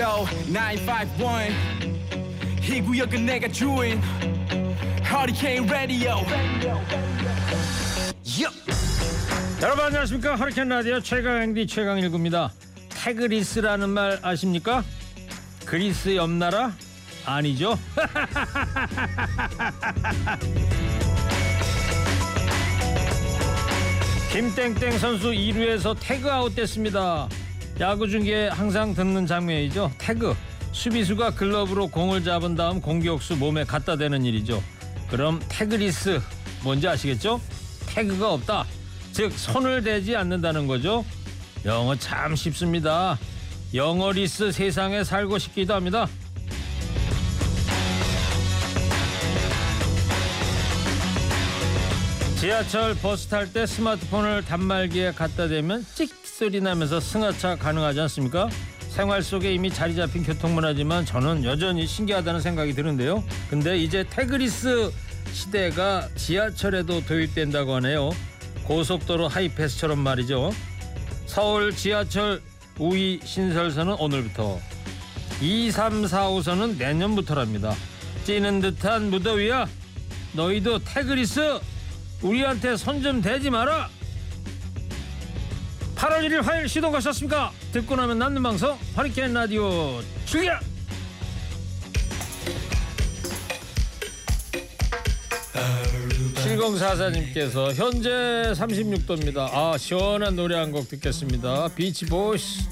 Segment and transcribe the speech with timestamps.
[0.00, 1.52] Yo 951
[2.62, 4.00] 이 구역은 내가 주인.
[5.04, 6.24] 허리케인 라디오
[9.60, 10.36] 여러분 안녕하십니까?
[10.36, 12.50] 허리케인 라디오 최강 앵디 최강일구입니다.
[12.88, 14.82] 태그리스라는 말 아십니까?
[15.66, 16.72] 그리스 옆 나라?
[17.26, 17.78] 아니죠?
[24.32, 27.28] 김땡땡 선수 2루에서 태그아웃 됐습니다
[27.80, 30.34] 야구 중계 항상 듣는 장면이죠 태그
[30.72, 34.62] 수비수가 글러브로 공을 잡은 다음 공격수 몸에 갖다 대는 일이죠
[35.08, 36.20] 그럼 tagless
[36.62, 37.40] 뭔지 아시겠죠?
[37.86, 38.66] 태그가 없다
[39.12, 41.04] 즉 손을 대지 않는다는 거죠.
[41.64, 43.18] 영어 참 쉽습니다.
[43.74, 46.08] 영어 less 세상에 살고 싶기도 합니다.
[52.40, 58.48] 지하철 버스 탈 때 스마트폰을 단말기에 갖다 대면 찍 소리 나면서 승하차 가능하지 않습니까?
[58.88, 63.22] 생활 속에 이미 자리 잡힌 교통문화지만 저는 여전히 신기하다는 생각이 드는데요.
[63.50, 64.90] 근데 이제 태그리스
[65.34, 68.10] 시대가 지하철에도 도입된다고 하네요.
[68.64, 70.50] 고속도로 하이패스처럼 말이죠.
[71.26, 72.40] 서울 지하철
[72.78, 74.58] 우이 신설선은 오늘부터
[75.42, 77.74] 2, 3, 4, 5선은 내년부터랍니다.
[78.24, 79.68] 찌는 듯한 무더위야.
[80.32, 81.60] 너희도 태그리스
[82.22, 83.88] 우리한테 손 좀 대지 마라.
[85.96, 87.52] 8월 1일 화요일 시동 거셨습니까?
[87.72, 90.60] 듣고 나면 남는 방송 허리케인 라디오 출격!
[96.34, 98.10] 7044님께서 현재
[98.54, 99.48] 36도입니다.
[99.52, 101.68] 아 시원한 노래 한 곡 듣겠습니다.
[101.74, 102.68] 비치 보이스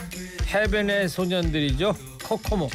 [0.47, 1.95] 해변의 소년들이죠.
[2.25, 2.69] 코코모.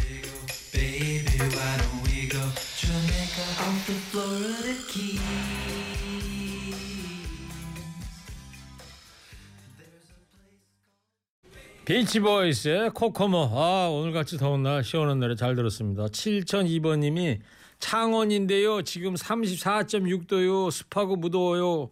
[11.86, 13.50] 비치보이스의 코코모.
[13.52, 16.06] 아 오늘같이 더운 날 시원한 노래 잘 들었습니다.
[16.06, 17.39] 7002번님이
[17.80, 18.83] 창원인데요.
[18.83, 20.71] 지금 34.6도요.
[20.71, 21.89] 습하고 무더워요.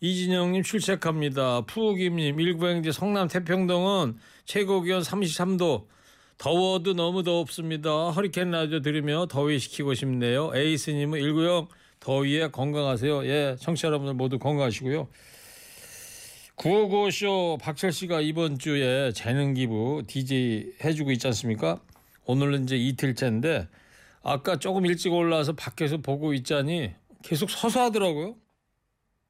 [0.00, 1.62] 이진영님 출첵합니다.
[1.62, 5.86] 푸우김님 일구행지 성남 태평동은 최고 기온 33도.
[6.36, 8.10] 더워도 너무 덥습니다.
[8.10, 10.50] 허리케인 라디오 들으며 더위 식히고 싶네요.
[10.54, 11.68] 에이스님은 일구형
[12.00, 13.24] 더위에 건강하세요.
[13.26, 15.08] 예 청취자 여러분들 모두 건강하시고요
[16.56, 21.80] 구호고쇼 박철씨가 이번 주에 재능 기부 DJ 해주고 있지 않습니까?
[22.24, 23.68] 오늘은 이제 이틀째인데
[24.22, 26.92] 아까 조금 일찍 올라와서 밖에서 보고 있자니
[27.22, 28.36] 계속 서서 하더라고요.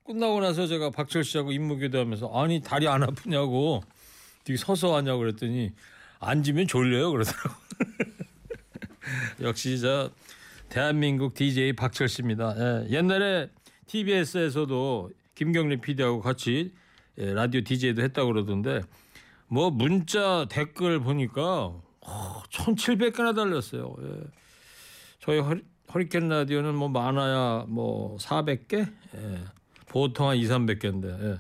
[0.05, 3.83] 끝나고 나서 제가 박철씨하고 임무교대하면서 아니 다리 안 아프냐고
[4.45, 5.73] 되게 서서 하냐고 그랬더니
[6.19, 7.51] 앉으면 졸려요 그러더라고.
[9.41, 10.11] 역시 저
[10.69, 12.55] 대한민국 DJ 박철씨입니다.
[12.59, 13.49] 예, 옛날에
[13.87, 16.73] TBS에서도 김경림 PD하고 같이
[17.19, 18.81] 예, 라디오 DJ도 했다고 그러던데
[19.49, 23.95] 뭐 문자 댓글 보니까 어, 1,700개나 달렸어요.
[24.03, 24.21] 예.
[25.21, 25.63] 저희 허리,
[25.93, 28.91] 허리케인 라디오는 뭐 많아야 뭐 400개?
[29.15, 29.39] 예.
[29.87, 31.39] 보통 한 2, 300개인데 예.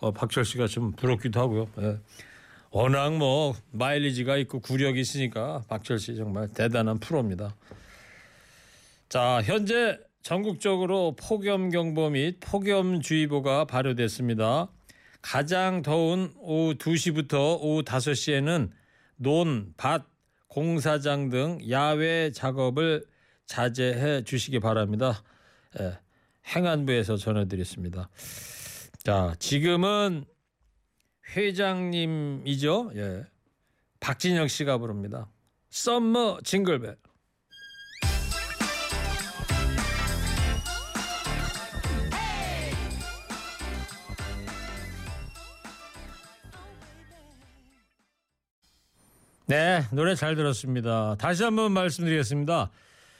[0.00, 1.68] 어, 박철 씨가 좀 부럽기도 하고요.
[1.80, 1.98] 예.
[2.70, 7.54] 워낙 뭐 마일리지가 있고 구력이 있으니까 박철 씨 정말 대단한 프로입니다.
[9.08, 14.68] 자, 현재 전국적으로 폭염 경보 및 폭염주의보가 발효됐습니다.
[15.26, 18.70] 가장 더운 오후 2시부터 오후 5시에는
[19.16, 20.04] 논, 밭,
[20.46, 23.04] 공사장 등 야외 작업을
[23.44, 25.24] 자제해 주시기 바랍니다.
[25.80, 25.98] 예,
[26.46, 28.08] 행안부에서 전해드렸습니다.
[29.02, 30.26] 자, 지금은
[31.34, 32.92] 회장님이죠.
[32.94, 33.24] 예.
[33.98, 35.28] 박진영 씨가 부릅니다.
[35.70, 36.96] 썸머 징글벨.
[49.48, 51.14] 네, 노래 잘 들었습니다.
[51.20, 52.72] 다시 한번 말씀드리겠습니다.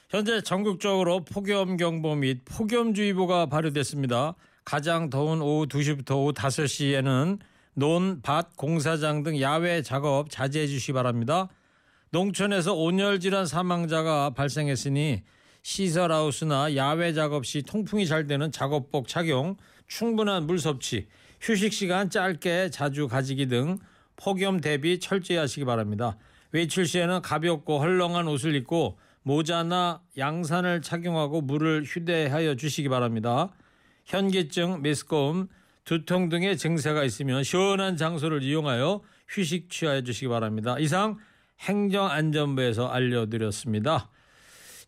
[0.09, 4.35] 현재 전국적으로 폭염 경보 및 폭염주의보가 발효됐습니다.
[4.65, 7.39] 가장 더운 오후 2시부터 오후 5시에는
[7.75, 11.47] 논, 밭, 공사장 등 야외 작업 자제해 주시 기 바랍니다.
[12.09, 15.23] 농촌에서 온열 질환 사망자가 발생했으니
[15.61, 19.55] 시설하우스나 야외 작업 시 통풍이 잘 되는 작업복 착용,
[19.87, 21.07] 충분한 물 섭취,
[21.39, 23.79] 휴식 시간 짧게 자주 가지기 등
[24.17, 26.17] 폭염 대비 철저히 하시기 바랍니다.
[26.51, 33.49] 외출 시에는 가볍고 헐렁한 옷을 입고 모자나 양산을 착용하고 물을 휴대하여 주시기 바랍니다.
[34.05, 35.47] 현기증, 메스꺼움,
[35.83, 40.77] 두통 등의 증세가 있으면 시원한 장소를 이용하여 휴식 취하여 주시기 바랍니다.
[40.79, 41.17] 이상
[41.59, 44.09] 행정안전부에서 알려드렸습니다.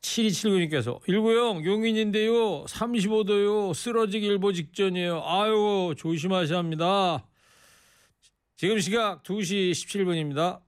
[0.02, 2.64] 7279님께서 일구형 용인인데요.
[2.66, 3.74] 35도요.
[3.74, 5.22] 쓰러지기 일보 직전이에요.
[5.26, 7.26] 아유 조심하셔야 합니다.
[8.60, 10.60] 지금 시각 2시 17분입니다.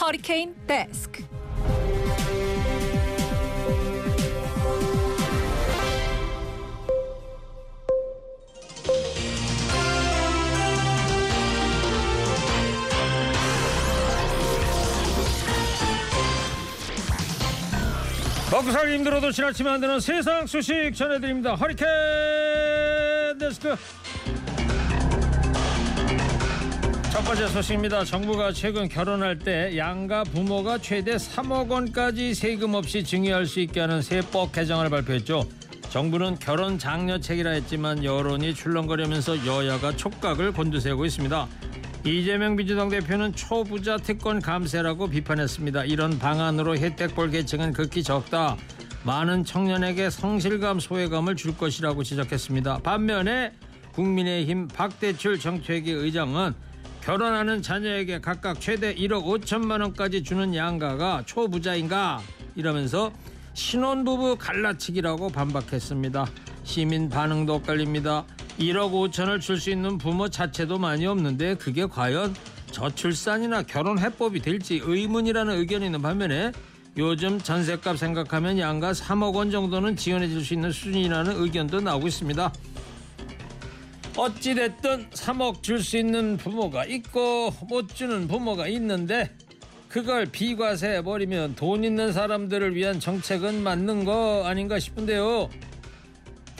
[0.00, 1.31] 허리케인 데스크
[18.52, 21.54] 먹고 살기 힘들어도 지나치면 안 되는 세상 소식 전해드립니다.
[21.54, 21.88] 허리케인
[23.40, 23.74] 데스크.
[27.10, 28.04] 첫 번째 소식입니다.
[28.04, 34.02] 정부가 최근 결혼할 때 양가 부모가 최대 3억 원까지 세금 없이 증여할 수 있게 하는
[34.02, 35.48] 세법 개정을 발표했죠.
[35.88, 41.48] 정부는 결혼 장려책이라 했지만 여론이 출렁거리면서 여야가 촉각을 곤두세우고 있습니다.
[42.04, 45.84] 이재명 민주당 대표는 초부자 특권 감세라고 비판했습니다.
[45.84, 48.56] 이런 방안으로 혜택 볼 계층은 극히 적다.
[49.04, 52.78] 많은 청년에게 성실감, 소외감을 줄 것이라고 지적했습니다.
[52.78, 53.52] 반면에
[53.92, 56.54] 국민의힘 박대출 정책위 의장은
[57.02, 62.20] 결혼하는 자녀에게 각각 최대 1억 5천만 원까지 주는 양가가 초부자인가
[62.56, 63.12] 이러면서
[63.54, 66.26] 신혼부부 갈라치기라고 반박했습니다.
[66.64, 68.24] 시민 반응도 엇갈립니다.
[68.62, 72.34] 1억 5천을 줄 수 있는 부모 자체도 많이 없는데 그게 과연
[72.70, 76.52] 저출산이나 결혼 해법이 될지 의문이라는 의견이 있는 반면에
[76.96, 82.52] 요즘 전셋값 생각하면 양가 3억 원 정도는 지원해 줄 수 있는 수준이라는 의견도 나오고 있습니다.
[84.16, 89.34] 어찌됐든 3억 줄 수 있는 부모가 있고 못 주는 부모가 있는데
[89.88, 95.48] 그걸 비과세해 버리면 돈 있는 사람들을 위한 정책은 맞는 거 아닌가 싶은데요.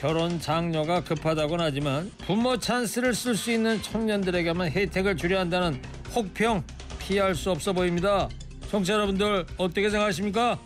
[0.02, 5.80] 결혼 장려가 급하다고는 하지만 부모 찬스를 쓸 수 있는 청년들에게만 혜택을 주려 한다는
[6.12, 6.64] 혹평
[6.98, 8.28] 피할 수 없어 보입니다.
[8.68, 10.58] 청취자 여러분들 어떻게 생각하십니까?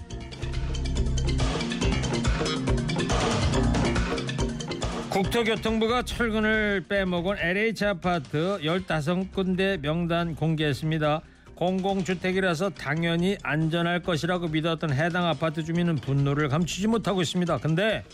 [5.10, 11.20] 국토교통부가 철근을 빼먹은 LH 아파트 15군데 명단 공개했습니다.
[11.56, 17.58] 공공주택이라서 당연히 안전할 것이라고 믿었던 해당 아파트 주민은 분노를 감추지 못하고 있습니다.
[17.58, 18.04] 근데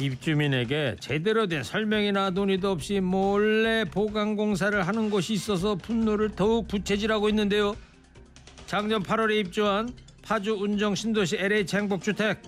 [0.00, 7.28] 입주민에게 제대로 된 설명이나 논의도 없이 몰래 보강 공사를 하는 곳이 있어서 분노를 더욱 부채질하고
[7.28, 7.76] 있는데요.
[8.66, 9.92] 작년 8월에 입주한
[10.22, 12.42] 파주 운정 신도시 LH 행복주택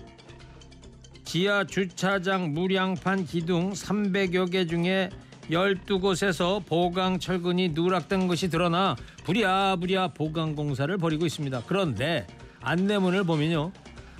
[1.25, 5.09] 지하 주차장 무량판 기둥 300여 개 중에
[5.49, 8.95] 12곳에서 보강 철근이 누락된 것이 드러나
[9.25, 11.63] 부랴부랴 보강 공사를 벌이고 있습니다.
[11.67, 12.25] 그런데
[12.61, 13.71] 안내문을 보면요.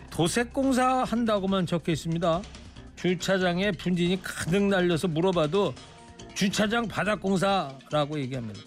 [0.10, 2.42] 도색 공사 한다고만 적혀 있습니다.
[3.04, 5.74] 주차장에 분진이 가득 날려서 물어봐도
[6.36, 8.62] 주차장 바닥 공사라고 얘기합니다.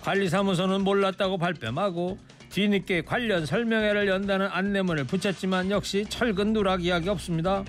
[0.00, 2.18] 관리사무소는 몰랐다고 발뺌하고
[2.50, 7.64] 뒤늦게 관련 설명회를 연다는 안내문을 붙였지만 역시 철근 누락 이야기 없습니다.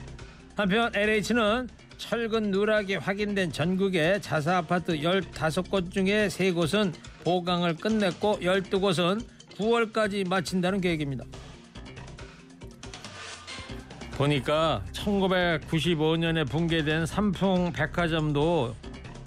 [0.56, 1.70] 한편 LH는
[2.00, 6.92] 철근 누락이 확인된 전국의 자사 아파트 15곳 중에 3곳은
[7.24, 9.24] 보강을 끝냈고 12곳은
[9.58, 11.26] 9월까지 마친다는 계획입니다.
[14.20, 18.76] 보니까 1995년에 붕괴된 삼풍 백화점도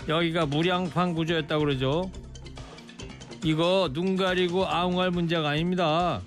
[0.06, 2.11] 여기가 무량판 구조였다고 그러죠.
[3.43, 6.21] 이거 눈 가리고 아웅할 문제가 아닙니다.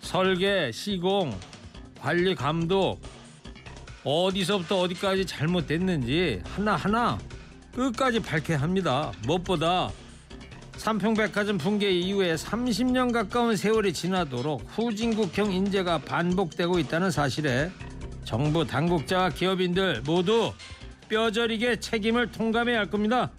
[0.00, 1.32] 설계, 시공,
[2.00, 3.00] 관리 감독
[4.02, 7.16] 어디서부터 어디까지 잘못됐는지 하나하나
[7.76, 9.12] 끝까지 밝혀야 합니다.
[9.24, 9.88] 무엇보다
[10.76, 17.70] 삼평백화점 붕괴 이후에 30년 가까운 세월이 지나도록 후진국형 인재가 반복되고 있다는 사실에
[18.24, 20.52] 정부 당국자와 기업인들 모두
[21.08, 23.30] 뼈저리게 책임을 통감해야 할 겁니다.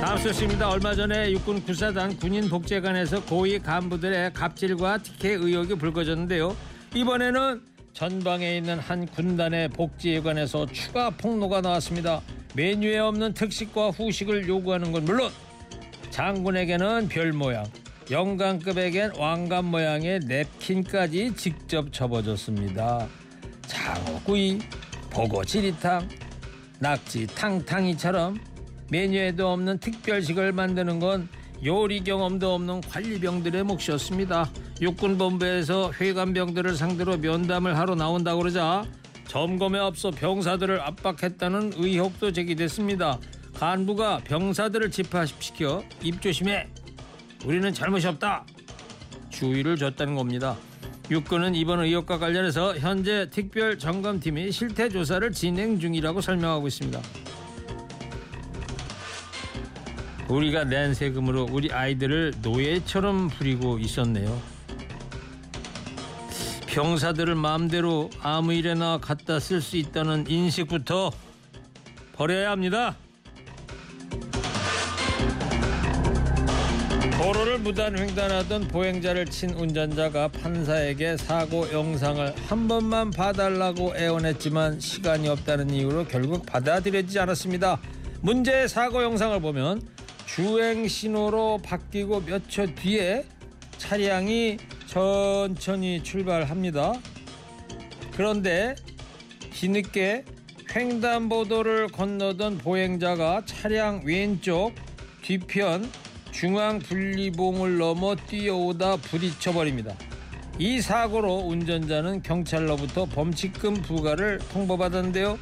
[0.00, 0.68] 다음 소식입니다.
[0.68, 6.56] 얼마 전에 육군 구사단 군인복제관에서 고위 간부들의 갑질과 특혜 의혹이 불거졌는데요.
[6.94, 7.62] 이번에는
[7.92, 12.22] 전방에 있는 한 군단의 복지회관에서 추가 폭로가 나왔습니다.
[12.54, 15.30] 메뉴에 없는 특식과 후식을 요구하는 건 물론
[16.10, 17.64] 장군에게는 별 모양,
[18.10, 23.06] 영광급에겐 왕관 모양의 냅킨까지 직접 접어줬습니다.
[23.66, 24.58] 장어구이,
[25.10, 26.08] 보고지리탕,
[26.78, 28.38] 낙지 탕탕이처럼
[28.90, 31.28] 메뉴에도 없는 특별식을 만드는 건
[31.64, 34.50] 요리 경험도 없는 관리병들의 몫이었습니다.
[34.80, 38.84] 육군본부에서 회관병들을 상대로 면담을 하러 나온다고 그러자
[39.28, 43.20] 점검에 앞서 병사들을 압박했다는 의혹도 제기됐습니다.
[43.54, 46.66] 간부가 병사들을 집합시켜 입조심해
[47.44, 48.44] 우리는 잘못이 없다
[49.30, 50.56] 주의를 줬다는 겁니다.
[51.10, 57.00] 육군은 이번 의혹과 관련해서 현재 특별 점검팀이 실태 조사를 진행 중이라고 설명하고 있습니다.
[60.32, 64.40] 우리가 낸 세금으로 우리 아이들을 노예처럼 부리고 있었네요.
[66.68, 71.10] 병사들을 마음대로 아무 일에나 갖다 쓸 수 있다는 인식부터
[72.14, 72.96] 버려야 합니다.
[77.18, 85.70] 도로를 무단 횡단하던 보행자를 친 운전자가 판사에게 사고 영상을 한 번만 봐달라고 애원했지만 시간이 없다는
[85.70, 87.78] 이유로 결국 받아들여지지 않았습니다.
[88.22, 89.82] 문제의 사고 영상을 보면
[90.26, 93.24] 주행 신호로 바뀌고 몇 초 뒤에
[93.78, 96.94] 차량이 천천히 출발합니다.
[98.12, 98.74] 그런데
[99.52, 100.24] 뒤늦게
[100.74, 104.72] 횡단보도를 건너던 보행자가 차량 왼쪽
[105.22, 105.90] 뒤편
[106.30, 109.94] 중앙 분리봉을 넘어 뛰어오다 부딪혀 버립니다.
[110.58, 115.38] 이 사고로 운전자는 경찰로부터 범칙금 부과를 통보받았는데요.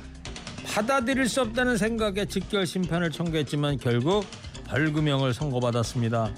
[0.66, 4.25] 받아들일 수 없다는 생각에 직결 심판을 청구했지만 결국
[4.70, 6.30] 벌금형을 선고받았습니다.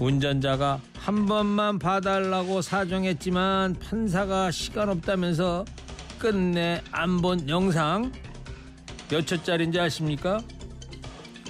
[0.00, 5.66] 운전자가 한 번만 봐달라고 사정했지만 판사가 시간 없다면서
[6.18, 8.10] 끝내 안 본 영상
[9.10, 10.40] 몇 초짜리인지 아십니까?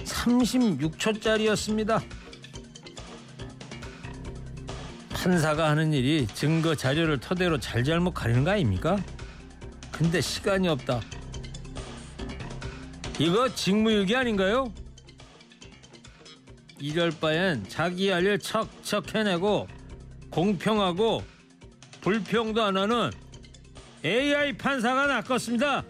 [0.03, 2.01] 36초짜리였습니다.
[5.13, 8.97] 판사가 하는 일이 증거 자료를 토대로 잘잘못 가리는 거 아닙니까?
[9.91, 10.99] 근데 시간이 없다.
[13.19, 14.71] 이거 직무유기 아닌가요?
[16.79, 19.67] 이럴 바엔 자기 할 일 척척 해내고
[20.29, 21.23] 공평하고
[22.01, 23.11] 불평도 안 하는
[24.05, 25.83] AI 판사가 낫겠습니다.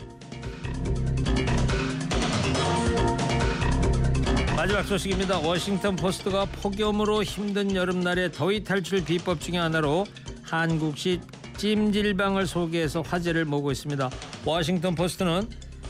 [4.55, 5.39] 마지막 소식입니다.
[5.39, 10.05] 워싱턴 포스트가 폭염으로 힘든 여름날의 더위 탈출 비법 중에 하나로
[10.43, 11.21] 한국식
[11.57, 14.09] 찜질방을 소개해서 화제를 모으고 있습니다.
[14.45, 15.47] 워싱턴 포스트는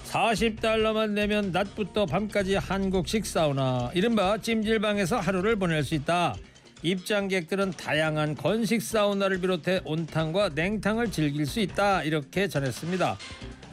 [0.10, 6.36] 40달러만 내면 낮부터 밤까지 한국식 사우나 이른바 찜질방에서 하루를 보낼 수 있다.
[6.82, 12.04] 입장객들은 다양한 건식 사우나를 비롯해 온탕과 냉탕을 즐길 수 있다.
[12.04, 13.18] 이렇게 전했습니다.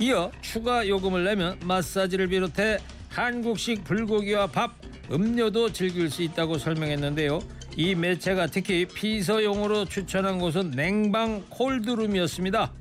[0.01, 2.79] 이어 추가 요금을 내면 마사지를 비롯해
[3.09, 4.75] 한국식 불고기와 밥,
[5.11, 7.41] 음료도 즐길 수 있다고 설명했는데요.
[7.77, 12.73] 이 매체가 특히 피서용으로 추천한 곳은 냉방 cold room이었습니다.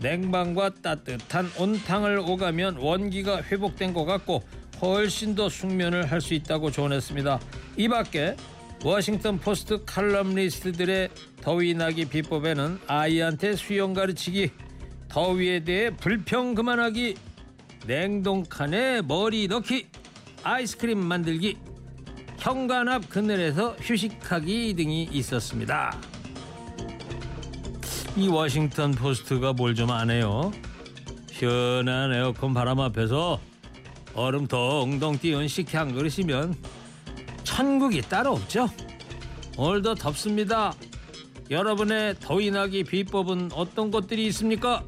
[0.00, 4.42] 냉방과 따뜻한 온탕을 오가면 원기가 회복된 것 같고
[4.80, 7.40] 훨씬 더 숙면을 할 수 있다고 조언했습니다.
[7.76, 8.36] 이 밖에
[8.84, 11.08] 워싱턴 포스트 칼럼니스트들의
[11.40, 14.50] 더위 나기 비법에는 아이한테 수영 가르치기,
[15.08, 17.16] 더위에 대해 불평 그만하기,
[17.86, 19.88] 냉동칸에 머리 넣기,
[20.44, 21.56] 아이스크림 만들기,
[22.38, 25.98] 현관 앞 그늘에서 휴식하기 등이 있었습니다.
[28.18, 30.50] 이 워싱턴 포스트가 뭘 좀 아네요.
[31.30, 33.40] 시원한 에어컨 바람 앞에서
[34.14, 36.56] 얼음 덩덩 띄운 식혜 한 그릇이면
[37.44, 38.68] 천국이 따로 없죠.
[39.56, 40.74] 오늘도 덥습니다.
[41.48, 44.84] 여러분의 더위 나기 비법은 어떤 것들이 있습니까?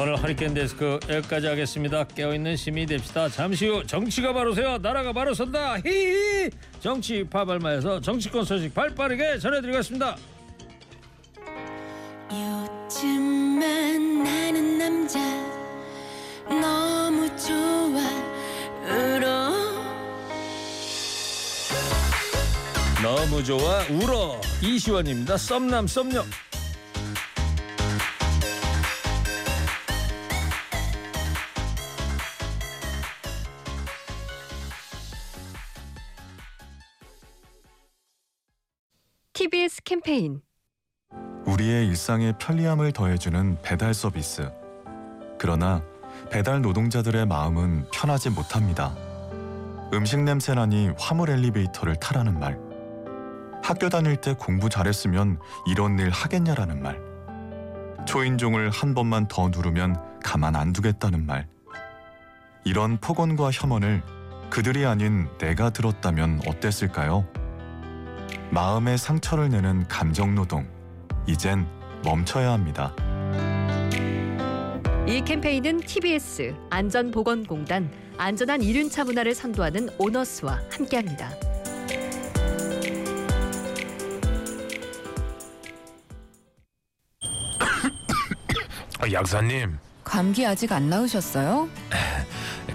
[0.00, 2.04] 오늘 허리케인 데스크 여기까지 하겠습니다.
[2.04, 3.28] 깨어있는 시민이 됩시다.
[3.28, 5.78] 잠시 후 정치가 바로 세워 나라가 바로 선다.
[5.80, 10.16] 히히 정치 파발마에서 정치권 소식 발빠르게 전해드리겠습니다.
[12.30, 15.18] 요즘 만 나는 남자
[16.48, 17.98] 너무 좋아
[18.86, 19.50] 울어
[23.02, 25.36] 너무 좋아 울어 이시원입니다.
[25.36, 26.24] 썸남 썸녀
[39.38, 40.40] TBS 캠페인
[41.46, 44.50] 우리의 일상에 편리함을 더해주는 배달 서비스.
[45.38, 45.80] 그러나
[46.28, 48.96] 배달 노동자들의 마음은 편하지 못합니다.
[49.94, 52.58] 음식 냄새나니 화물 엘리베이터를 타라는 말.
[53.62, 57.00] 학교 다닐 때 공부 잘했으면 이런 일 하겠냐라는 말.
[58.08, 61.46] 초인종을 한 번만 더 누르면 가만 안 두겠다는 말.
[62.64, 64.02] 이런 폭언과 혐언을
[64.50, 67.37] 그들이 아닌 내가 들었다면 어땠을까요?
[68.50, 70.66] 마음에 상처를 내는 감정 노동.
[71.26, 71.66] 이젠
[72.04, 72.94] 멈춰야 합니다.
[75.06, 81.30] 이 캠페인은 TBS 안전보건공단 안전한 이륜차 문화를 선도하는 오너스와 함께합니다.
[89.00, 91.68] 아, 약사님 감기 아직 안 나으셨어요?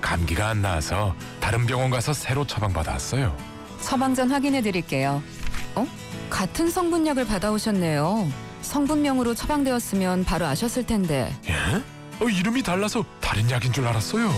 [0.01, 3.36] 감기가 안 나아서 다른 병원 가서 새로 처방받았어요
[3.82, 5.22] 처방전 확인해 드릴게요.
[5.75, 5.88] 어?
[6.30, 8.30] 같은 성분약을 받아오셨네요.
[8.62, 11.34] 성분명으로 처방되었으면 바로 아셨을 텐데.
[11.48, 11.53] 예?
[12.24, 14.32] 어, 이름이 달라서 다른 약인 줄 알았어요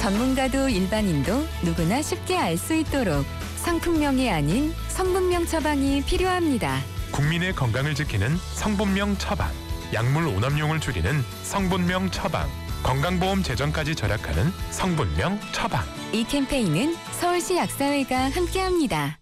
[0.00, 3.24] 전문가도 일반인도 누구나 쉽게 알 수 있도록
[3.56, 6.78] 상품명이 아닌 성분명 처방이 필요합니다.
[7.12, 9.50] 국민의 건강을 지키는 성분명 처방
[9.92, 12.48] 약물 오남용을 줄이는 성분명 처방
[12.82, 15.84] 건강보험 재정까지 절약하는 성분명 처방.
[16.12, 19.18] 이 캠페인은 서울시 약사회가 함께합니다.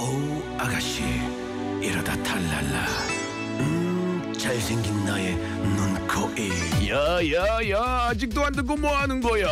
[0.00, 1.02] 어우 아가씨
[1.82, 2.86] 이러다 탈랄라
[3.58, 9.46] 음 잘생긴 나의 눈코입 야야야 아직도 안 듣고 뭐 하는 거야?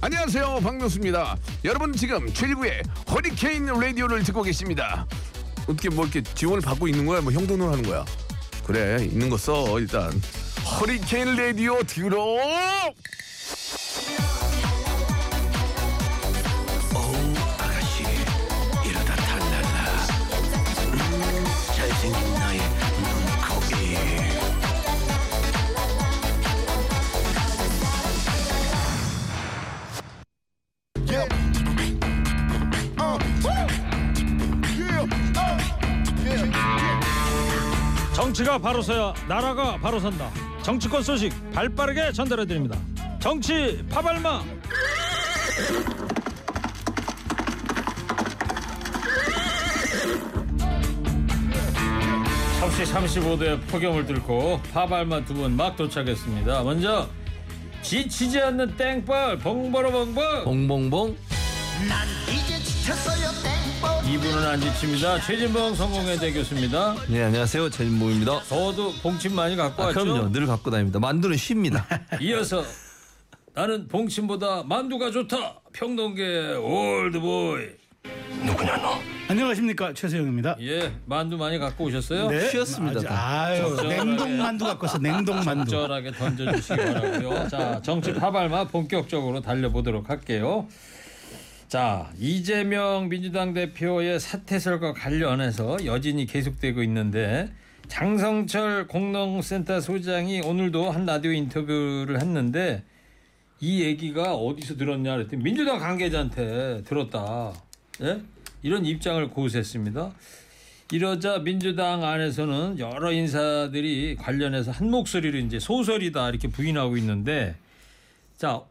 [0.00, 1.36] 안녕하세요 박명수입니다.
[1.66, 5.06] 여러분 지금 최일구의 허리케인 라디오를 듣고 계십니다.
[5.68, 7.20] 어떻게 뭐 이렇게 지원을 받고 있는 거야?
[7.20, 8.02] 뭐 형돈을 하는 거야?
[8.66, 10.10] 그래 있는 거 써 일단
[10.80, 12.16] 허리케인 라디오 들어.
[38.16, 40.30] 정치가 바로 서야 나라가 바로 선다.
[40.62, 42.78] 정치권 소식 발빠르게 전달해 드립니다.
[43.20, 44.42] 정치 파발마.
[52.60, 56.62] 섭씨 35도의 폭염을 뚫고 파발마 두 분 막 도착했습니다.
[56.62, 57.08] 먼저
[57.82, 61.16] 지치지 않는 땡벌 봉버러 봉봉 봉봉봉
[62.28, 62.55] 이
[64.18, 65.20] 분은 안 지칩니다.
[65.20, 66.94] 최진봉 성공회대 교수입니다.
[67.08, 70.00] 네 안녕하세요 최진봉입니다 저도 봉침 많이 갖고 아, 왔죠.
[70.04, 71.86] 그럼요 늘 갖고 다닙니다 만두는 쉽니다
[72.20, 72.64] 이어서
[73.54, 75.60] 나는 봉침보다 만두가 좋다.
[75.72, 77.64] 평동계 올드보이.
[78.44, 80.56] 누구냐 너 안녕하십니까 최세영입니다.
[80.60, 82.28] 예, 만두 많이 갖고 오셨어요?
[82.28, 83.42] 네, 쉬었습니다, 아주- 다.
[83.46, 83.76] 아유.
[83.88, 85.70] 냉동 만두 갖고 왔어 냉동 만두.
[85.70, 87.48] 적절하게 던져주시기 바라고요.
[87.48, 90.68] 자, 정치 파발마 본격적으로 달려보도록 할게요.
[91.68, 97.50] 자, 이재명 민주당 대표의 사퇴설과 관련해서 여진이 계속되고 있는데
[97.88, 102.84] 장성철 공농센터 소장이 오늘도 한 라디오 인터뷰를 했는데
[103.58, 107.52] 이 얘기가 어디서 들었냐 그랬더니 민주당 관계자한테 들었다.
[108.02, 108.20] 예?
[108.62, 110.12] 이런 입장을 고수했습니다.
[110.92, 117.56] 이러자 민주당 안에서는 여러 인사들이 관련해서 한 목소리로 이제 소설이다 이렇게 부인하고 있는데
[118.36, 118.62] 자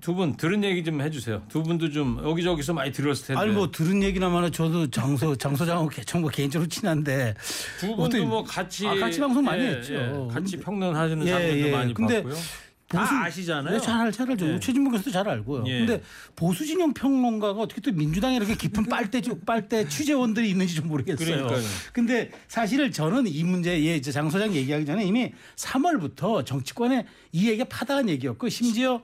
[0.00, 1.42] 두 분 들은 얘기 좀 해주세요.
[1.48, 3.40] 두 분도 좀 여기저기서 많이 들었을 텐데.
[3.40, 7.34] 아니 뭐 들은 얘기나마나 저도 장소 장소장하고 개청뭐 개인적으로 친한데
[7.78, 9.94] 두 분도 어떻게- 뭐 같이 아, 같이 방송 많이 예, 했죠.
[9.94, 11.70] 예, 같이 평론하시는 예, 장면도 예.
[11.70, 12.32] 많이 근데 봤고요.
[12.34, 12.48] 보수-
[12.88, 13.72] 다 아시잖아요.
[13.78, 14.46] 네, 잘, 잘 알죠.
[14.54, 14.60] 예.
[14.60, 15.64] 최진봉 교수도 잘 알고요.
[15.66, 15.78] 예.
[15.78, 16.02] 근데
[16.36, 21.26] 보수 진영 평론가가 어떻게 또 민주당에 이렇게 깊은 빨대 빨대 취재원들이 있는지 좀 모르겠어요.
[21.46, 21.62] 그러니까요.
[21.92, 27.48] 근데 사실 저는 이 문제 예, 이제 장 소장 얘기하기 전에 이미 3월부터 정치권에 이
[27.48, 29.00] 얘기가 파다한 얘기였고 심지어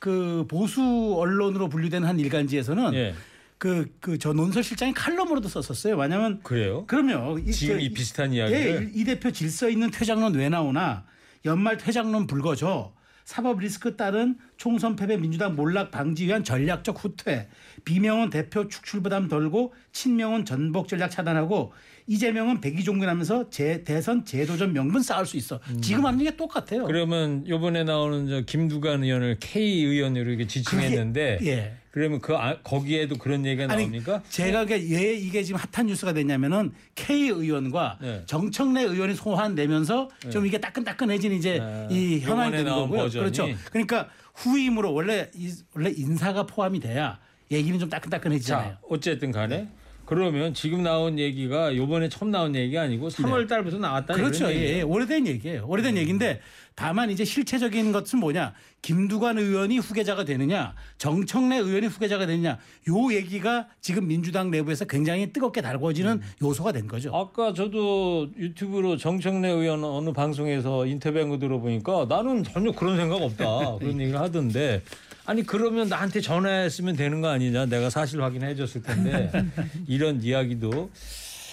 [0.00, 3.14] 그 보수 언론으로 분류되는 한 일간지에서는 예.
[3.58, 5.96] 그그저 논설 실장이 칼럼으로도 썼었어요.
[5.96, 6.86] 왜냐하면 그래요?
[6.86, 7.38] 그럼요.
[7.38, 11.04] 이- 지금 그- 이 비슷한 이야기를 예, 이 대표 질서 있는 퇴장론 왜 나오나
[11.44, 12.94] 연말 퇴장론 불거져
[13.26, 17.48] 사법 리스크 따른 총선 패배 민주당 몰락 방지 위한 전략적 후퇴
[17.84, 21.72] 비명은 대표 축출 부담 덜고 친명은 전복 전략 차단하고
[22.14, 25.60] 이재명은 백의종군하면서 재, 대선 재도전 명분 쌓을 수 있어.
[25.80, 26.82] 지금 하는 게 똑같아요.
[26.82, 26.86] 음.
[26.88, 31.74] 그러면 이번에 나오는 저 김두관 의원을 K 의원으로 이렇게 지칭했는데 그게- 예.
[31.92, 34.24] 그러면 그 아- 거기에도 그런 얘기가 아니 나옵니까?
[34.28, 38.22] 제가 이게 왜 이게 지금 핫한 뉴스가 됐냐면은 K 의원과 네.
[38.26, 41.88] 정청래 의원이 소환 내면서 좀 이게 따끈따끈해진 이제 네.
[41.92, 42.98] 이 현안이 요번에 되는 거고요.
[43.02, 43.22] 버전이.
[43.22, 43.48] 그렇죠.
[43.70, 47.20] 그러니까 후임으로 원래 이- 원래 인사가 포함이 돼야
[47.52, 48.70] 얘기는 좀 따끈따끈해지잖아요.
[48.72, 49.68] 자, 어쨌든 간에
[50.10, 54.20] 그러면 지금 나온 얘기가 요번에 처음 나온 얘기가 아니고 3월 달부터 나왔다 네.
[54.20, 54.50] 그렇죠.
[54.50, 54.78] 예.
[54.78, 54.82] 예.
[54.82, 55.64] 오래된 얘기예요.
[55.68, 56.40] 오래된 얘기인데
[56.74, 58.52] 다만 이제 실체적인 것은 뭐냐?
[58.82, 65.60] 김두관 의원이 후계자가 되느냐, 정청래 의원이 후계자가 되느냐, 요 얘기가 지금 민주당 내부에서 굉장히 뜨겁게
[65.60, 66.22] 달궈지는 음.
[66.42, 67.14] 요소가 된 거죠.
[67.14, 73.76] 아까 저도 유튜브로 정청래 의원 어느 방송에서 인터뷰한 거 들어보니까 나는 전혀 그런 생각 없다
[73.78, 74.82] 그런 얘기를 하던데
[75.26, 79.30] 아니 그러면 나한테 전화했으면 되는 거 아니냐 내가 사실 확인해 줬을 텐데
[79.86, 80.90] 이런 이야기도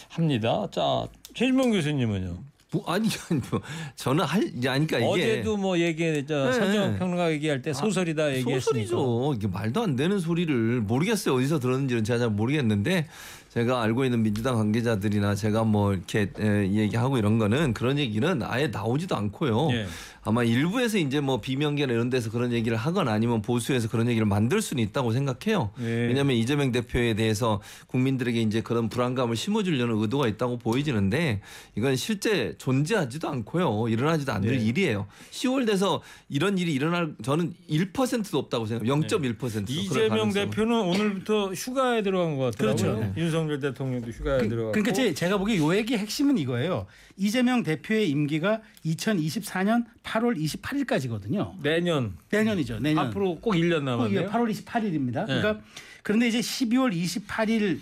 [0.09, 0.67] 합니다.
[0.71, 2.37] 자 최진봉 교수님은요
[2.71, 3.61] 뭐, 아니 아니, 뭐,
[3.95, 6.53] 저는 할 아니 그러니까 이게 어제도 뭐 얘기했죠 네.
[6.53, 9.33] 서정 평론가 얘기할 때 소설이다 얘기했으니까 소설이죠.
[9.35, 11.35] 이게 말도 안 되는 소리를 모르겠어요.
[11.35, 13.07] 어디서 들었는지는 제가 잘 모르겠는데
[13.53, 18.67] 제가 알고 있는 민주당 관계자들이나 제가 뭐 이렇게 에, 얘기하고 이런 거는 그런 얘기는 아예
[18.67, 19.69] 나오지도 않고요.
[19.71, 19.87] 예.
[20.27, 24.61] 아마 일부에서 이제 뭐 비명계나 이런 데서 그런 얘기를 하거나 아니면 보수에서 그런 얘기를 만들
[24.61, 25.71] 수는 있다고 생각해요.
[25.79, 25.85] 예.
[25.85, 31.41] 왜냐하면 이재명 대표에 대해서 국민들에게 이제 그런 불안감을 심어주려는 의도가 있다고 보여지는데
[31.75, 33.87] 이건 실제 존재하지도 않고요.
[33.89, 34.63] 일어나지도 않을 네.
[34.63, 35.07] 일이에요.
[35.31, 38.93] 10월 돼서 이런 일이 일어날 저는 1%도 없다고 생각해요.
[38.95, 39.69] 0.1%.
[39.69, 42.75] 이재명 대표는 오늘부터 휴가에 들어간 것 같더라고요.
[42.75, 43.13] 그렇죠.
[43.17, 44.71] 윤석열 윤석열 대통령도 휴가에 그, 들어가고.
[44.73, 46.85] 그러니까 제, 제가 보기에 요 얘기 핵심은 이거예요.
[47.15, 51.61] 이재명 대표의 임기가 2024년 8월 28일까지거든요.
[51.61, 52.79] 내년 내년이죠.
[52.79, 53.07] 내년.
[53.07, 54.29] 앞으로 꼭 1년 남았네요.
[54.29, 55.25] 8월 28일입니다.
[55.27, 55.39] 네.
[55.41, 55.59] 그러니까
[56.03, 57.79] 그런데 이제 12월 28일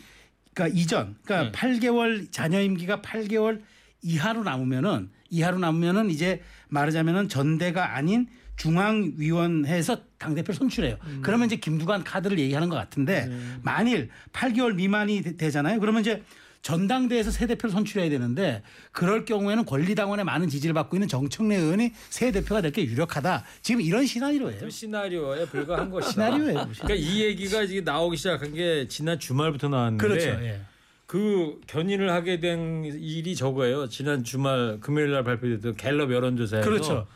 [0.54, 1.80] 그러니까 이전 그러니까 네.
[1.80, 3.62] 8개월 자녀 임기가 8개월
[4.02, 10.98] 이하로 남으면은 이하로 남으면은 이제 말하자면은 전대가 아닌 중앙위원회에서 당대표 를 선출해요.
[11.06, 11.20] 음.
[11.24, 13.38] 그러면 이제 김두관 카드를 얘기하는 것 같은데 네.
[13.64, 15.80] 만일 8개월 미만이 되- 되잖아요.
[15.80, 16.24] 그러면 이제
[16.66, 22.32] 전당대에서 새 대표를 선출해야 되는데 그럴 경우에는 권리당원의 많은 지지를 받고 있는 정청래 의원이 새
[22.32, 23.46] 대표가 될 게 유력하다.
[23.62, 24.68] 지금 이런 시나리오예요.
[24.70, 26.12] 시나리오에 불과한 것이다.
[26.12, 26.68] 시나리오예요.
[26.82, 30.28] 그러니까 이 얘기가 지금 나오기 시작한 게 지난 주말부터 나왔는데 그렇죠.
[30.44, 30.60] 예.
[31.06, 33.88] 그 견인을 하게 된 일이 저거예요.
[33.88, 37.08] 지난 주말 금요일 날 발표됐던 갤럽 여론조사에서 그렇죠.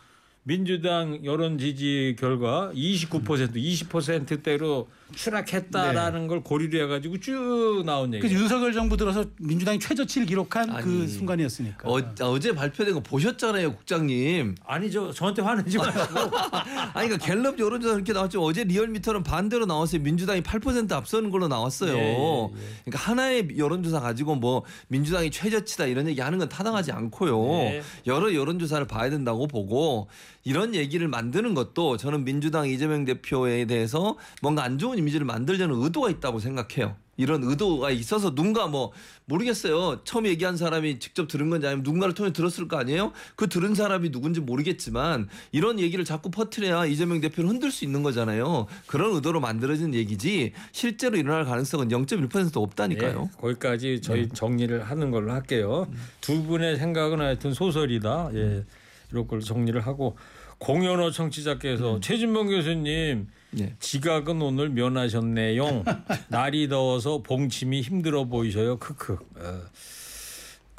[0.43, 8.41] 민주당 여론 지지 결과 29% 20%대로 추락했다라는 걸 고리로 해가지고 쭉 나온 그 얘기예요.
[8.41, 11.07] 윤석열 정부 들어서 민주당이 최저치를 기록한 그 아니.
[11.07, 11.89] 순간이었으니까.
[11.89, 14.55] 어, 어제 발표된 거 보셨잖아요, 국장님.
[14.63, 15.11] 아니죠.
[15.11, 16.19] 저한테 화내지 마시고.
[16.93, 18.41] 아니 그러니까 갤럽 여론조사 그렇게 나왔죠.
[18.43, 20.01] 어제 리얼미터는 반대로 나왔어요.
[20.01, 21.93] 민주당이 8% 앞서는 걸로 나왔어요.
[21.93, 22.59] 예, 예, 예.
[22.85, 27.39] 그러니까 하나의 여론조사 가지고 뭐 민주당이 최저치다 이런 얘기 하는 건 타당하지 않고요.
[27.39, 27.81] 네.
[28.05, 30.07] 여러 여론조사를 봐야 된다고 보고
[30.43, 36.09] 이런 얘기를 만드는 것도 저는 민주당 이재명 대표에 대해서 뭔가 안 좋은 이미지를 만들려는 의도가
[36.09, 36.95] 있다고 생각해요.
[37.19, 38.93] 이런 의도가 있어서 누군가 뭐
[39.25, 40.05] 모르겠어요.
[40.05, 43.11] 처음 얘기한 사람이 직접 들은 건지 아니면 누군가를 통해 들었을 거 아니에요?
[43.35, 48.67] 그 들은 사람이 누군지 모르겠지만 이런 얘기를 자꾸 퍼뜨려야 이재명 대표를 흔들 수 있는 거잖아요.
[48.87, 53.21] 그런 의도로 만들어진 얘기지 실제로 일어날 가능성은 0.1%도 없다니까요.
[53.21, 55.91] 네, 거기까지 저희 정리를 하는 걸로 할게요.
[56.21, 58.29] 두 분의 생각은 하여튼 소설이다.
[58.33, 58.63] 예,
[59.11, 60.17] 이런 걸로 정리를 하고
[60.59, 63.27] 공연호 청취자께서 최진봉 교수님
[63.59, 63.75] 예.
[63.79, 65.83] 지각은 오늘 면하셨네요.
[66.29, 68.77] 날이 더워서 봉침이 힘들어 보이셔요.
[68.77, 69.13] 크크.
[69.13, 69.61] 어.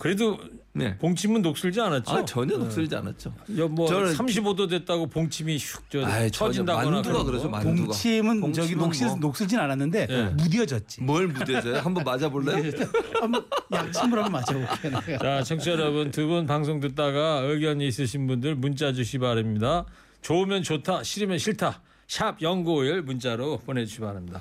[0.00, 0.38] 그래도
[0.72, 0.96] 네.
[0.96, 2.10] 봉침은 녹슬지 않았죠?
[2.10, 3.34] 아 전혀 녹슬지 않았죠.
[3.58, 7.24] 야, 뭐 저는 35도 됐다고 봉침이 슉저 아이, 처진다거나 만두가.
[7.24, 7.86] 그러죠, 만두가.
[7.88, 9.16] 봉침은 봉침은 저기 녹슬 뭐.
[9.16, 10.22] 녹슬진 않았는데 예.
[10.42, 11.02] 무뎌졌지.
[11.02, 11.78] 뭘 무뎌져요?
[11.80, 12.72] 한번 맞아볼래요?
[13.20, 15.18] 한번 약침을 한번 맞아볼게요.
[15.18, 19.84] 자, 청취자 여러분 두 분 방송 듣다가 의견이 있으신 분들 문자 주시 기 바랍니다.
[20.22, 21.82] 좋으면 좋다, 싫으면 싫다.
[22.08, 24.40] 샵 연구일 문자로 보내주시기 바랍니다.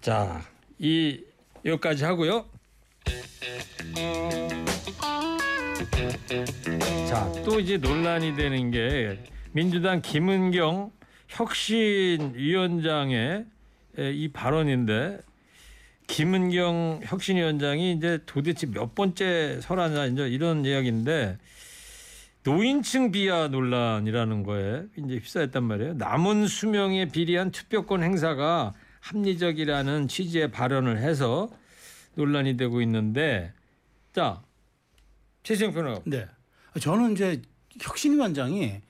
[0.00, 0.42] 자,
[0.78, 1.20] 이
[1.64, 2.46] 여기까지 하고요.
[7.08, 9.18] 자, 또 이제 논란이 되는 게
[9.52, 10.92] 민주당 김은경
[11.28, 12.24] 혁신위원장의
[13.98, 15.18] 에, 이 발언인데
[16.06, 21.38] 김은경 혁신위원장이 이제 도대체 몇 번째 설하냐 이제 이런 이야기인데
[22.42, 25.94] 노인층 비하 논란이라는 거에 이제 휩싸였단 말이에요.
[25.94, 31.50] 남은 수명에 비리한 투표권 행사가 합리적이라는 취지의 발언을 해서
[32.14, 33.52] 논란이 되고 있는데
[34.12, 34.42] 자
[35.42, 36.26] 최수영 변호사 네.
[36.80, 37.42] 저는 이제
[37.80, 38.80] 혁신위 원장이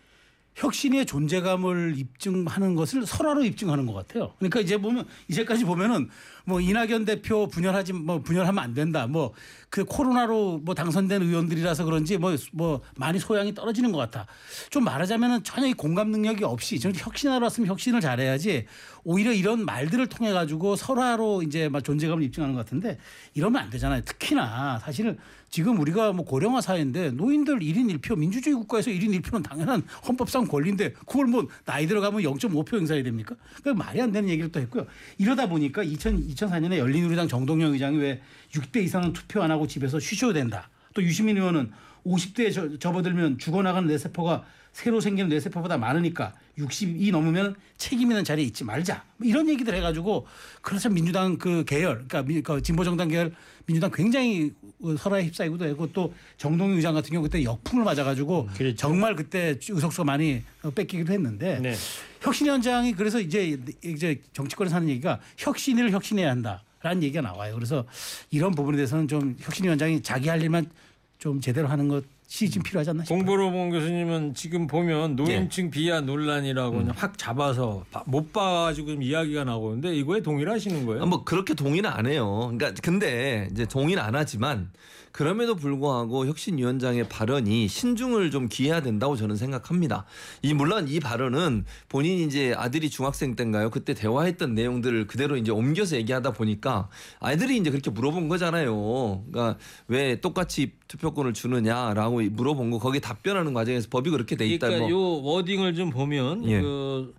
[0.57, 4.35] 혁신의 존재감을 입증하는 것을 설화로 입증하는 것 같아요.
[4.39, 6.09] 그러니까 이제 보면 이제까지 보면은
[6.51, 9.07] 뭐 이낙연 대표 분열하지 뭐 분열하면 안 된다.
[9.07, 9.33] 뭐
[9.71, 14.27] 그 코로나로 뭐 당선된 의원들이라서 그런지 뭐뭐 많이 소양이 떨어지는 것 같아.
[14.69, 18.67] 좀 말하자면은 전혀 이 공감 능력이 없이 저는 혁신하러 왔으면 혁신을 잘해야지
[19.05, 22.99] 오히려 이런 말들을 통해 가지고 설화로 이제 막 존재감을 입증하는 것 같은데
[23.35, 24.03] 이러면 안 되잖아요.
[24.03, 25.17] 특히나 사실은
[25.51, 30.93] 지금 우리가 뭐 고령화 사회인데 노인들 1인 1표 민주주의 국가에서 1인 1표는 당연한 헌법상 권리인데
[30.93, 33.35] 그걸 뭐 나이 들어가면 0.5표 행사해야 됩니까?
[33.61, 34.87] 그러니까 말이 안 되는 얘기를 또 했고요.
[35.19, 38.21] 이러다 보니까 2000, 2004년에 열린우리당 정동영 의장이 왜
[38.53, 40.71] 6대 이상은 투표 안 하고 집에서 쉬셔야 된다.
[40.95, 41.71] 또 유시민 의원은
[42.07, 48.65] 50대에 저, 접어들면 죽어나가는 뇌세포가 새로 생기는 뇌세포보다 많으니까 60이 넘으면 책임 있는 자리에 있지
[48.65, 49.05] 말자.
[49.17, 50.27] 뭐 이런 얘기들 해가지고
[50.63, 53.33] 그래서 민주당 그 계열, 그러니까 미- 그 진보정당 계열
[53.67, 54.53] 민주당 굉장히
[54.99, 58.77] 설화에 휩싸이기도 했고 또 정동영 의장 같은 경우 그때 역풍을 맞아가지고 그랬죠.
[58.77, 60.43] 정말 그때 의석수가 많이
[60.75, 61.75] 뺏기기도 했는데 네.
[62.21, 67.55] 혁신위원장이 그래서 이제 이제 정치권에서 하는 얘기가 혁신을 혁신해야 한다 라는 얘기가 나와요.
[67.55, 67.85] 그래서
[68.31, 70.71] 이런 부분에 대해서는 좀 혁신위원장이 자기 할 일만
[71.19, 73.19] 좀 제대로 하는 것 이좀 필요하지 않나 싶어요.
[73.19, 79.43] 공보로본 교수님은 지금 보면 노인층 비하 논란이라고 그냥 확 잡아서 바- 못 봐가지고 좀 이야기가
[79.45, 81.03] 나오는데 이거에 동의하시는 거예요?
[81.03, 82.53] 아, 뭐 그렇게 동의는 안 해요.
[82.57, 84.71] 그러니까 근데 이제 동의는 안 하지만
[85.13, 90.05] 그럼에도 불구하고 혁신위원장의 발언이 신중을 좀 기해야 된다고 저는 생각합니다.
[90.43, 93.71] 이 물론 이 발언은 본인이 이제 아들이 중학생 때인가요?
[93.71, 99.25] 그때 대화했던 내용들을 그대로 이제 옮겨서 얘기하다 보니까 아이들이 이제 그렇게 물어본 거잖아요.
[99.31, 104.69] 그러니까 왜 똑같이 투표권을 주느냐라고 물어본 거 거기에 답변하는 과정에서 법이 그렇게 돼 있다.
[104.69, 106.61] 그러니까 뭐 요 워딩을 좀 보면 예.
[106.61, 107.15] 그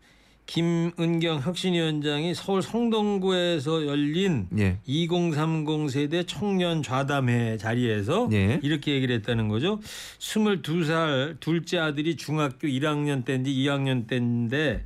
[0.45, 4.79] 김은경 혁신위원장이 서울 성동구에서 열린 예.
[4.85, 8.59] 2030 세대 청년 좌담회 자리에서 예.
[8.61, 9.79] 이렇게 얘기를 했다는 거죠.
[10.19, 14.83] 22살 둘째 아들이 중학교 1학년 때인지 2학년 때인데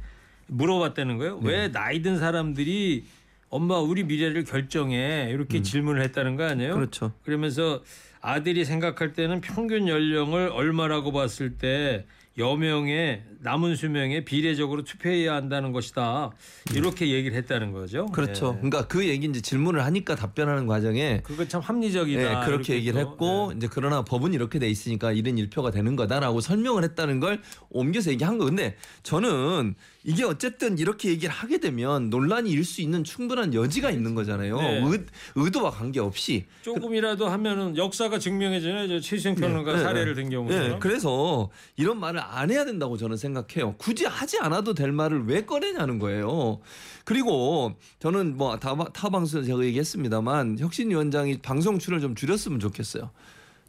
[0.48, 1.40] 물어봤다는 거예요.
[1.42, 1.50] 네.
[1.50, 3.06] 왜 나이 든 사람들이
[3.50, 6.74] 엄마 우리 미래를 결정해 이렇게 질문을 했다는 거 아니에요?
[6.74, 6.76] 음.
[6.76, 7.12] 그렇죠.
[7.24, 7.82] 그러면서
[8.22, 12.06] 아들이 생각할 때는 평균 연령을 얼마라고 봤을 때
[12.38, 16.32] 여명의 남은 수명에 비례적으로 투표해야 한다는 것이다.
[16.74, 18.08] 이렇게 얘기를 했다는 거죠.
[18.08, 18.54] 그렇죠.
[18.54, 18.58] 네.
[18.58, 22.40] 그러니까 그 얘기 이제 질문을 하니까 답변하는 과정에 그거 참 합리적이다.
[22.42, 23.10] 네, 그렇게 얘기를 또.
[23.10, 28.12] 했고 이제 그러나 법은 이렇게 돼 있으니까 1인 1표가 되는 거다라고 설명을 했다는 걸 옮겨서
[28.12, 28.46] 얘기한 거.
[28.46, 34.16] 근데 저는 이게 어쨌든 이렇게 얘기를 하게 되면 논란이 일 수 있는 충분한 여지가 있는
[34.16, 34.58] 거잖아요.
[34.58, 34.82] 네.
[34.86, 36.46] 의, 의도와 관계없이.
[36.62, 40.22] 조금이라도 하면은 역사가 증명해지는 저 최수영 평론가 네, 사례를 네.
[40.24, 40.70] 든 경우처럼.
[40.70, 43.76] 네, 그래서 이런 말을 안 해야 된다고 저는 생각해요.
[43.78, 46.60] 굳이 하지 않아도 될 말을 왜 꺼내냐는 거예요.
[47.04, 53.12] 그리고 저는 뭐 타 방송에서 제가 얘기했습니다만 혁신위원장이 방송 출연을 좀 줄였으면 좋겠어요.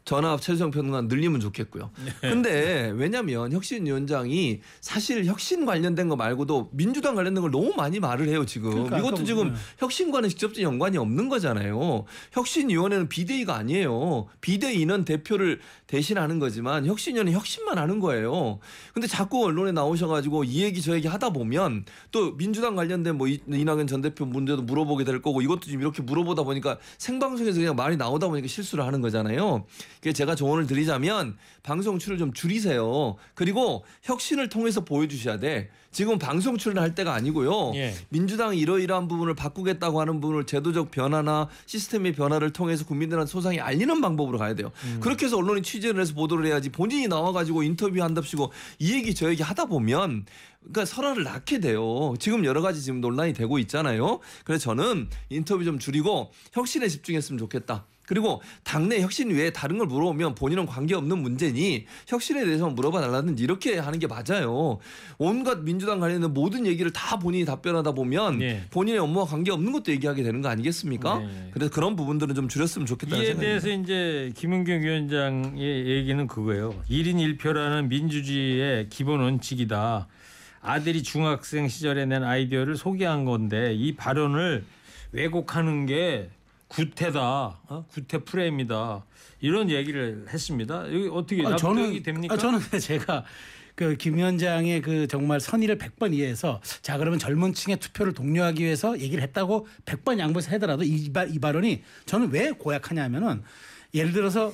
[0.07, 1.91] 전화 최수영 평론가 늘리면 좋겠고요.
[2.05, 2.29] 네.
[2.29, 8.45] 근데 왜냐하면 혁신위원장이 사실 혁신 관련된 거 말고도 민주당 관련된 걸 너무 많이 말을 해요
[8.45, 8.71] 지금.
[8.71, 9.59] 그러니까 이것도 지금 뭐, 네.
[9.79, 12.05] 혁신과는 직접적인 연관이 없는 거잖아요.
[12.31, 14.27] 혁신위원회는 비대위가 아니에요.
[14.39, 18.59] 비대위는 대표를 대신하는 거지만 혁신위원회 혁신만 하는 거예요.
[18.93, 23.41] 근데 자꾸 언론에 나오셔가지고 이 얘기 저 얘기 하다 보면 또 민주당 관련된 뭐 이-
[23.45, 27.97] 이낙연 전 대표 문제도 물어보게 될 거고 이것도 지금 이렇게 물어보다 보니까 생방송에서 그냥 말이
[27.97, 29.65] 나오다 보니까 실수를 하는 거잖아요.
[30.13, 33.15] 제가 조언을 드리자면 방송 출을 좀 줄이세요.
[33.33, 35.69] 그리고 혁신을 통해서 보여주셔야 돼.
[35.91, 37.73] 지금 방송 출연할 때가 아니고요.
[37.75, 37.95] 예.
[38.09, 44.37] 민주당이 이러이러한 부분을 바꾸겠다고 하는 부분을 제도적 변화나 시스템의 변화를 통해서 국민들한테 소상히 알리는 방법으로
[44.37, 44.71] 가야 돼요.
[44.99, 49.65] 그렇게 해서 언론이 취재를 해서 보도를 해야지 본인이 나와가지고 인터뷰한답시고 이 얘기 저 얘기 하다
[49.65, 50.25] 보면
[50.59, 52.13] 그러니까 설화를 낳게 돼요.
[52.19, 54.19] 지금 여러 가지 지금 논란이 되고 있잖아요.
[54.43, 57.85] 그래서 저는 인터뷰 좀 줄이고 혁신에 집중했으면 좋겠다.
[58.07, 63.77] 그리고 당내 혁신 외에 다른 걸 물어보면 본인은 관계없는 문제니 혁신에 대해서 물어봐 달라든지 이렇게
[63.77, 64.79] 하는 게 맞아요.
[65.17, 68.63] 온갖 민주당 관련된 모든 얘기를 다 본인이 답변하다 보면 네.
[68.71, 71.19] 본인의 업무와 관계없는 것도 얘기하게 되는 거 아니겠습니까?
[71.19, 71.49] 네.
[71.51, 73.61] 그래서 그런 부분들은 좀 줄였으면 좋겠다는 이에 생각입니다.
[73.61, 76.81] 대해서 이제 김은경 위원장의 얘기는 그거예요.
[76.89, 80.07] 1인 1표라는 민주주의의 기본 원칙이다.
[80.61, 84.63] 아들이 중학생 시절에 낸 아이디어를 소개한 건데 이 발언을
[85.11, 86.29] 왜곡하는 게
[86.67, 87.21] 구태다.
[87.67, 87.85] 어?
[87.89, 89.05] 구태 프레임이다.
[89.39, 90.85] 이런 얘기를 했습니다.
[90.93, 92.33] 여기 어떻게 아, 납득이 됩니까?
[92.33, 93.23] 아, 저는 제가
[93.75, 99.21] 그김 위원장의 그 정말 선의를 100번 이해해서 자 그러면 젊은 층의 투표를 독려하기 위해서 얘기를
[99.21, 103.43] 했다고 100번 양보해서 하더라도 이, 발, 이 발언이 저는 왜 고약하냐면은
[103.93, 104.51] 예를 들어서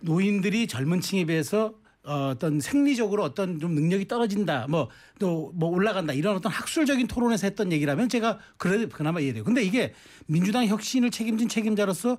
[0.00, 4.88] 노인들이 젊은 층에 비해서 어, 어떤 생리적으로 어떤 좀 능력이 떨어진다 뭐
[5.18, 9.44] 또 뭐 올라간다 이런 어떤 학술적인 토론에서 했던 얘기라면 제가 그래도 그나마 이해돼요.
[9.44, 9.94] 근데 이게
[10.26, 12.18] 민주당 혁신을 책임진 책임자로서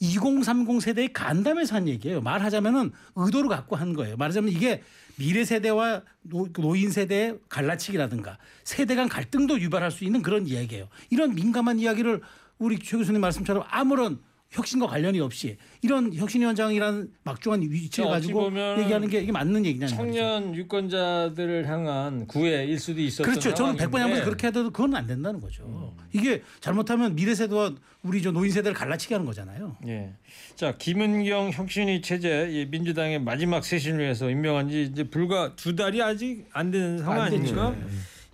[0.00, 2.22] 2030 세대의 간담회에서 한 얘기예요.
[2.22, 4.16] 말하자면은 의도를 갖고 한 거예요.
[4.16, 4.82] 말하자면 이게
[5.16, 10.88] 미래 세대와 노- 노인 세대의 갈라치기라든가 세대 간 갈등도 유발할 수 있는 그런 이야기예요.
[11.10, 12.22] 이런 민감한 이야기를
[12.58, 14.18] 우리 최 교수님 말씀처럼 아무런
[14.50, 18.46] 혁신과 관련이 없이 이런 혁신위원장이라는 막중한 위치를 어찌 가지고
[18.80, 19.86] 얘기하는 게 이게 맞는 말이죠.
[19.86, 23.54] 청년 유권자들을 향한 구애일 수도 있었던 그렇죠.
[23.54, 25.94] 저는 백번 양보해서 그렇게 해도 그건 안 된다는 거죠.
[26.12, 29.76] 이게 잘못하면 미래 세대와 우리 저 노인 세대를 갈라치게 하는 거잖아요.
[29.86, 30.14] 예.
[30.56, 36.02] 자 김은경 혁신위 체제 이 민주당의 마지막 쇄신을 위해서 임명한 지 이제 불과 두 달이
[36.02, 37.60] 아직 안 되는 상황 안 됐죠.
[37.60, 37.76] 아닙니까?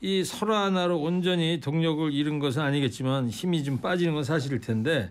[0.01, 5.11] 이 설화 하나로 온전히 동력을 잃은 것은 아니겠지만 힘이 좀 빠지는 건 사실일 텐데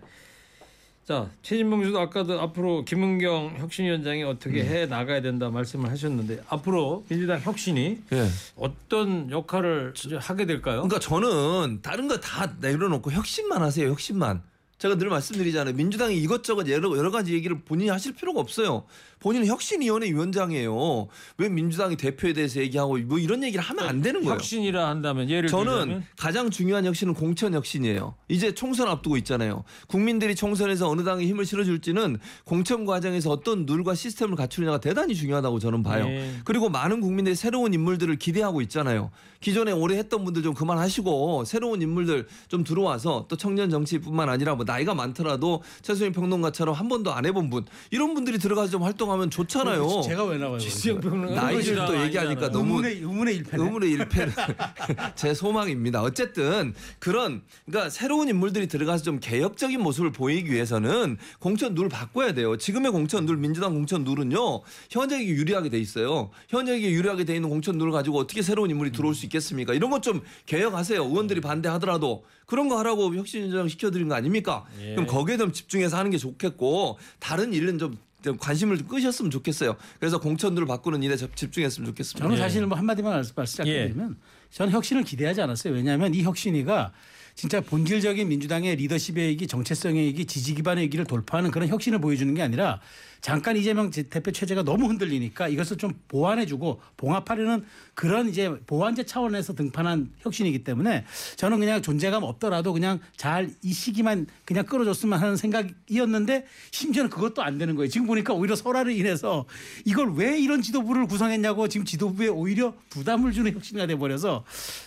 [1.06, 7.40] 자 최진봉 교수도 아까도 앞으로 김은경 혁신위원장이 어떻게 해 나가야 된다 말씀을 하셨는데 앞으로 민주당
[7.40, 8.28] 혁신이 예.
[8.56, 10.82] 어떤 역할을 하게 될까요?
[10.82, 13.88] 그러니까 저는 다른 거 다 내려놓고 혁신만 하세요.
[13.88, 14.42] 혁신만.
[14.78, 15.74] 제가 늘 말씀드리잖아요.
[15.74, 18.84] 민주당이 이것저것 여러, 여러 가지 얘기를 본인이 하실 필요가 없어요.
[19.26, 21.08] 본인은 혁신위원회 위원장이에요.
[21.38, 24.34] 왜 민주당이 대표에 대해서 얘기하고 뭐 이런 얘기를 하면 안 되는 거예요.
[24.34, 28.14] 혁신이라 한다면 예를 저는 들자면 가장 중요한 혁신은 공천 혁신이에요.
[28.28, 29.64] 이제 총선 앞두고 있잖아요.
[29.88, 35.82] 국민들이 총선에서 어느 당에 힘을 실어줄지는 공천 과정에서 어떤 룰과 시스템을 갖추느냐가 대단히 중요하다고 저는
[35.82, 36.06] 봐요.
[36.06, 36.32] 네.
[36.44, 39.10] 그리고 많은 국민들이 새로운 인물들을 기대하고 있잖아요.
[39.40, 44.64] 기존에 오래 했던 분들 좀 그만하시고 새로운 인물들 좀 들어와서 또 청년 정치뿐만 아니라 뭐
[44.64, 50.02] 나이가 많더라도 최수영 평론가처럼 한 번도 안 해본 분 이런 분들이 들어가서 좀 활동하면 좋잖아요.
[50.02, 50.58] 제가 왜 나와요?
[50.58, 53.62] 지수영 평론가 나이를 또 얘기하니까 너무 의문의 의문의 일패네.
[53.64, 54.32] 의문의 일패는
[55.16, 56.02] 제 소망입니다.
[56.02, 62.56] 어쨌든 그런 그러니까 새로운 인물들이 들어가서 좀 개혁적인 모습을 보이기 위해서는 공천 룰 바꿔야 돼요.
[62.56, 66.30] 지금의 공천 룰 민주당 공천 룰은요 현역에게 유리하게 돼 있어요.
[66.48, 69.74] 현역에게 유리하게 돼 있는 공천 룰을 가지고 어떻게 새로운 인물이 들어올 수 있겠습니까?
[69.74, 71.02] 이런 것 좀 개혁하세요.
[71.02, 74.64] 의원들이 반대하더라도 그런 거 하라고 혁신 인정 시켜드린 거 아닙니까?
[74.80, 74.94] 예.
[74.94, 79.76] 그럼 거기에 좀 집중해서 하는 게 좋겠고 다른 일은 좀 좀 관심을 좀 끄셨으면 좋겠어요.
[80.00, 82.24] 그래서 공천들을 바꾸는 일에 접- 집중했으면 좋겠습니다.
[82.24, 82.40] 저는 예.
[82.40, 84.16] 사실 뭐 한마디만 말씀- 말씀드리면
[84.50, 85.72] 저는 혁신을 기대하지 않았어요.
[85.74, 86.92] 왜냐하면 이 혁신이가
[87.36, 92.42] 진짜 본질적인 민주당의 리더십의 얘기, 정체성의 얘기, 지지 기반의 얘기를 돌파하는 그런 혁신을 보여주는 게
[92.42, 92.80] 아니라
[93.20, 99.54] 잠깐 이재명 제- 대표 체제가 너무 흔들리니까 이것을 좀 보완해주고 봉합하려는 그런 이제 보완제 차원에서
[99.54, 101.04] 등판한 혁신이기 때문에
[101.36, 107.58] 저는 그냥 존재감 없더라도 그냥 잘 이 시기만 그냥 끌어줬으면 하는 생각이었는데 심지어는 그것도 안
[107.58, 107.88] 되는 거예요.
[107.88, 109.44] 지금 보니까 오히려 설화를 인해서
[109.84, 114.44] 이걸 왜 이런 지도부를 구성했냐고 지금 지도부에 오히려 부담을 주는 혁신이 돼버려서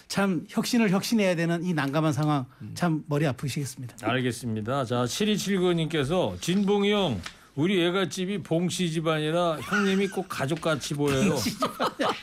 [0.07, 3.95] 참 혁신을 혁신해야 되는 이 난감한 상황 참 머리 아프시겠습니다.
[4.01, 4.85] 알겠습니다.
[4.85, 7.21] 자, 7279님께서 진봉이 형
[7.59, 11.35] 우리 애가 집이 봉씨 집안이라 형님이 꼭 가족같이 보여요.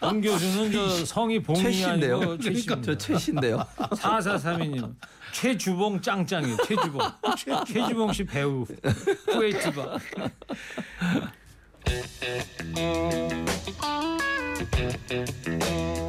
[0.01, 1.85] 본 교수는 저 성이 봉이.
[1.85, 2.81] 아니고 최씨입니다.
[2.81, 3.59] 저 최씨인데요.
[3.77, 4.95] 4432님
[5.35, 6.57] 최주봉 짱짱이에요.
[6.65, 7.01] 최주봉.
[7.37, 8.65] 최, 최주봉 씨 배우.
[9.27, 9.99] 쿠웨이트바.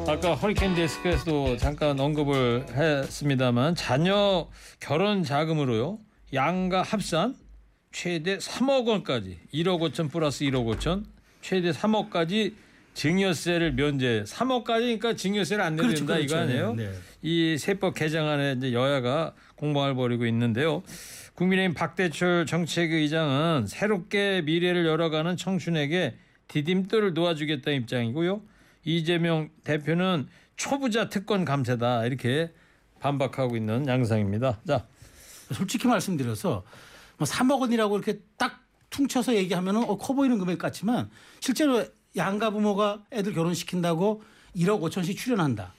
[0.08, 4.48] 아까 허리케인 데스크에서도 잠깐 언급을 했습니다만 자녀
[4.80, 5.98] 결혼 자금으로요
[6.32, 7.34] 양가 합산
[7.92, 11.04] 최대 3억 원까지 1억 5천 플러스 1억 5천
[11.40, 12.54] 최대 3억까지
[12.94, 16.22] 증여세를 면제 3억까지니까 증여세를 안 내야 그렇죠, 그렇죠.
[16.24, 16.74] 이거 아니에요?
[16.74, 16.92] 네, 네.
[17.22, 20.82] 이 세법 개정안에 이제 여야가 공방을 벌이고 있는데요.
[21.34, 26.16] 국민의힘 박대철 정책의장은 새롭게 미래를 열어가는 청춘에게
[26.48, 28.42] 디딤돌을 놓아주겠다 입장이고요.
[28.84, 32.50] 이재명 대표는 초부자 특권 감세다 이렇게
[32.98, 34.60] 반박하고 있는 양상입니다.
[34.66, 34.86] 자,
[35.52, 36.64] 솔직히 말씀드려서
[37.18, 41.84] 뭐 3억 원이라고 이렇게 딱 퉁쳐서 얘기하면은 어, 커 보이는 금액 같지만 실제로
[42.16, 44.22] 양가 부모가 애들 결혼시킨다고
[44.56, 45.74] 1억 5천씩 출연한다.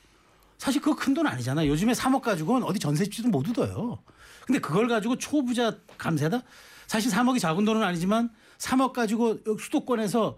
[0.57, 1.69] 사실 그거 큰 돈 아니잖아요.
[1.69, 3.99] 요즘에 3억 가지고는 어디 전세집도 못 얻어요.
[4.45, 6.41] 근데 그걸 가지고 초부자 감세다?
[6.85, 10.37] 사실 3억이 작은 돈은 아니지만 3억 가지고 수도권에서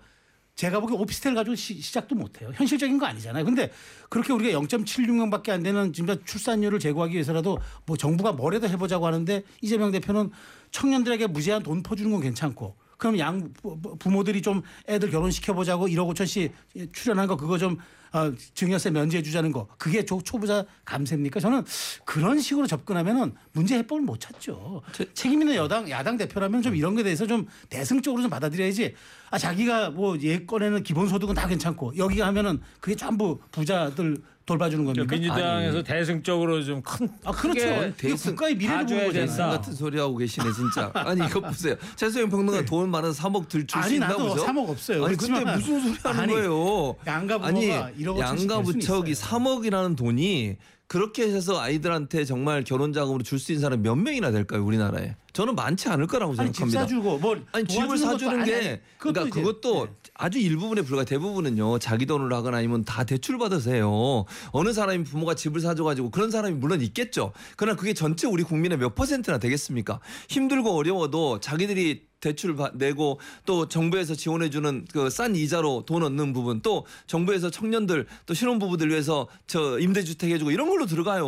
[0.62, 2.52] 제가 보기에 오피스텔 가지고 시, 시작도 못해요.
[2.54, 3.44] 현실적인 거 아니잖아요.
[3.46, 3.72] 근데
[4.10, 9.90] 그렇게 우리가 0.76명밖에 안 되는 진짜 출산율을 제고하기 위해서라도 뭐 정부가 뭐라도 해보자고 하는데 이재명
[9.90, 10.30] 대표는
[10.70, 16.14] 청년들에게 무제한 돈 퍼주는 건 괜찮고 그럼 양 부- 부모들이 좀 애들 결혼시켜 보자고 1억
[16.14, 16.52] 5천씩
[16.94, 17.78] 출연한 거 그거 좀
[18.14, 21.40] 어, 증여세 면제해 주자는 거 그게 초, 초부자 감세입니까?
[21.40, 21.64] 저는
[22.06, 24.84] 그런 식으로 접근하면은 문제 해법을 못 찾죠.
[25.16, 28.94] 책임 있는 여당 야당 대표라면 좀 이런 거에 대해서 좀 대승적으로 좀 받아들여야지.
[29.32, 35.16] 아 자기가 뭐 예권에는 기본소득은 다 괜찮고 여기가 하면은 그게 전부 부자들 돌봐주는 겁니까?
[35.16, 37.60] 민주당에서 대승적으로 좀큰 아 그렇죠.
[37.60, 39.08] 이게 국가의 미래를 보는.
[39.08, 39.52] 거잖아요.
[39.52, 40.92] 같은 소리 하고 계시네 진짜.
[40.96, 41.76] 아니 이거 보세요.
[41.96, 44.46] 최수영 평론가 돈 많아서 3억 들줄수 아니 나도 보죠?
[44.46, 45.06] 3억 없어요.
[45.06, 46.96] 아니 근데 무슨 소리 하는 아니, 거예요?
[47.06, 49.30] 양가 아니 1억 5천씩 양가 부척이 있어요.
[49.40, 54.66] 3억이라는 돈이 그렇게 해서 아이들한테 정말 결혼 자금으로 줄 수 있는 사람 몇 명이나 될까요
[54.66, 55.16] 우리나라에?
[55.34, 56.82] 저는 많지 않을 거라고 아니 집 생각합니다.
[56.82, 59.92] 사주고 뭐 아니 집을 사주는 아니, 게 아니, 그러니까 이제- 그것도 네.
[60.22, 64.26] 아주 일부분에 불과 대부분은요 자기 돈으로 하거나 아니면 다 대출 받으세요.
[64.52, 67.34] 어느 사람이 부모가 집을 사줘가지고 그런 사람이 물론 있겠죠.
[67.58, 70.00] 그러나 그게 전체 우리 국민의 몇 퍼센트나 되겠습니까?
[70.30, 76.62] 힘들고 어려워도 자기들이 대출 받- 내고 또 정부에서 지원해주는 그 싼 이자로 돈 얻는 부분
[76.62, 81.26] 또 정부에서 청년들 또 신혼부부들 위해서 저 임대주택 해주고 이런 걸로 들어가요.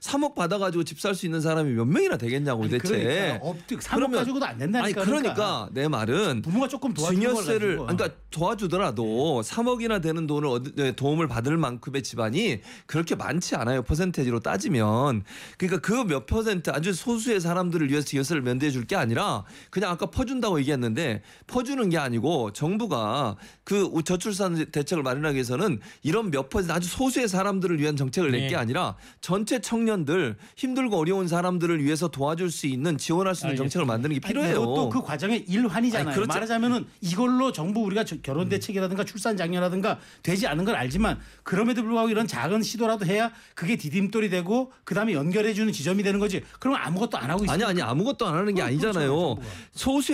[0.00, 2.98] 3억 받아가지고 집 살 수 있는 사람이 몇 명이나 되겠냐고 아니, 대체.
[2.98, 5.00] 그러니까 업득 3억 가지고도 안 된다니까.
[5.00, 7.78] 아니 그러니까 내 말은 부모가 조금 증여세를.
[7.78, 14.40] 그러니까 도와주더라도 3억이나 되는 돈을 얻- 네, 도움을 받을 만큼의 집안이 그렇게 많지 않아요 퍼센테이지로
[14.40, 15.22] 따지면.
[15.58, 20.06] 그러니까 그 몇 퍼센트 아주 소수의 사람들을 위해서 증여세를 면제해 줄 게 아니라 그냥 아까
[20.06, 26.72] 퍼 준다고 얘기했는데 퍼주는 게 아니고 정부가 그 저출산 대책을 마련하기 위해서는 이런 몇 퍼센트
[26.72, 28.56] 아주 소수의 사람들을 위한 정책을 낼게 네.
[28.56, 34.14] 아니라 전체 청년들 힘들고 어려운 사람들을 위해서 도와줄 수 있는 지원할 수 있는 정책을 만드는
[34.14, 34.54] 게 필요해요.
[34.56, 36.08] 또 그 과정의 일환이잖아요.
[36.14, 36.26] 아니.
[36.26, 42.08] 말하자면은 이걸로 정부 우리가 저- 결혼 대책이라든가 출산 장려라든가 되지 않은 걸 알지만 그럼에도 불구하고
[42.10, 46.42] 이런 작은 시도라도 해야 그게 디딤돌이 되고 그다음에 연결해 주는 지점이 되는 거지.
[46.58, 47.54] 그럼 아무것도 안 하고 있어요.
[47.54, 49.08] 아니 아니 아무것도 안 하는 게 아니잖아요.
[49.08, 49.46] 정부가.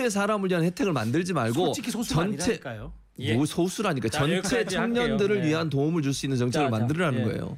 [0.01, 2.93] 소수의 사람을 위한 혜택을 만들지 말고 솔직히 소수가 전체 아니라니까요.
[3.19, 3.33] 예.
[3.35, 5.45] 뭐 소수라니까 자, 전체 청년들을 할게요.
[5.45, 5.49] 예.
[5.49, 7.23] 위한 도움을 줄 수 있는 정책을 자, 자, 만들으라는 예.
[7.23, 7.57] 거예요.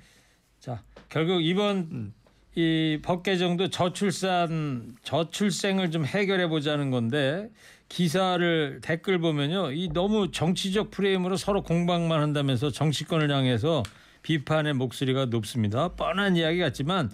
[0.59, 2.13] 자, 결국 이번 음.
[2.55, 7.49] 이법 개정도 저출산 저출생을 좀 해결해 보자는 건데
[7.89, 9.71] 기사를 댓글 보면요.
[9.71, 13.83] 이 너무 정치적 프레임으로 서로 공방만 한다면서 정치권을 향해서
[14.21, 15.89] 비판의 목소리가 높습니다.
[15.89, 17.11] 뻔한 이야기 같지만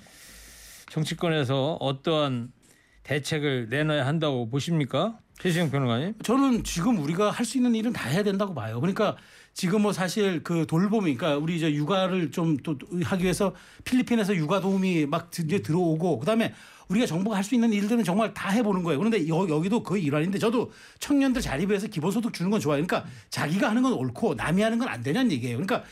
[0.89, 2.51] 정치권에서 어떠한
[3.13, 5.17] 대책을 내놔야 한다고 보십니까?
[5.41, 6.13] 최시영 변호사님?
[6.21, 8.79] 저는 지금 우리가 할 수 있는 일은 다 해야 된다고 봐요.
[8.79, 9.17] 그러니까
[9.55, 14.59] 지금 뭐 사실 그 돌봄이 그러니까 우리 이제 육아를 좀 또 하기 위해서 필리핀에서 육아
[14.59, 16.53] 도움이 막 이제 들어오고 그다음에
[16.89, 18.99] 우리가 정부가 할 수 있는 일들은 정말 다 해보는 거예요.
[18.99, 22.85] 그런데 여, 여기도 거의 일환인데 저도 청년들 자립해서 기본소득 주는 건 좋아요.
[22.85, 25.57] 그러니까 자기가 하는 건 옳고 남이 하는 건 안 되냐는 얘기예요.
[25.57, 25.83] 그러니까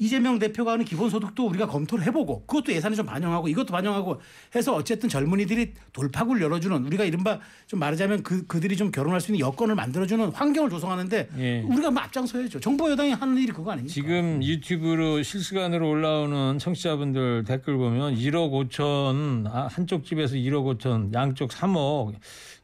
[0.00, 4.18] 이재명 대표가 하는 기본소득도 우리가 검토를 해보고 그것도 예산에 좀 반영하고 이것도 반영하고
[4.54, 9.40] 해서 어쨌든 젊은이들이 돌파구를 열어주는 우리가 이른바 좀 말하자면 그 그들이 좀 결혼할 수 있는
[9.46, 11.60] 여건을 만들어주는 환경을 조성하는데 예.
[11.60, 12.60] 우리가 뭐 앞장서야죠.
[12.60, 13.92] 정부 여당이 하는 일이 그거 아닙니까?
[13.92, 21.50] 지금 유튜브로 실시간으로 올라오는 청취자분들 댓글 보면 1억 5천 아, 한쪽 집에서 1억 5천 양쪽
[21.50, 22.14] 3억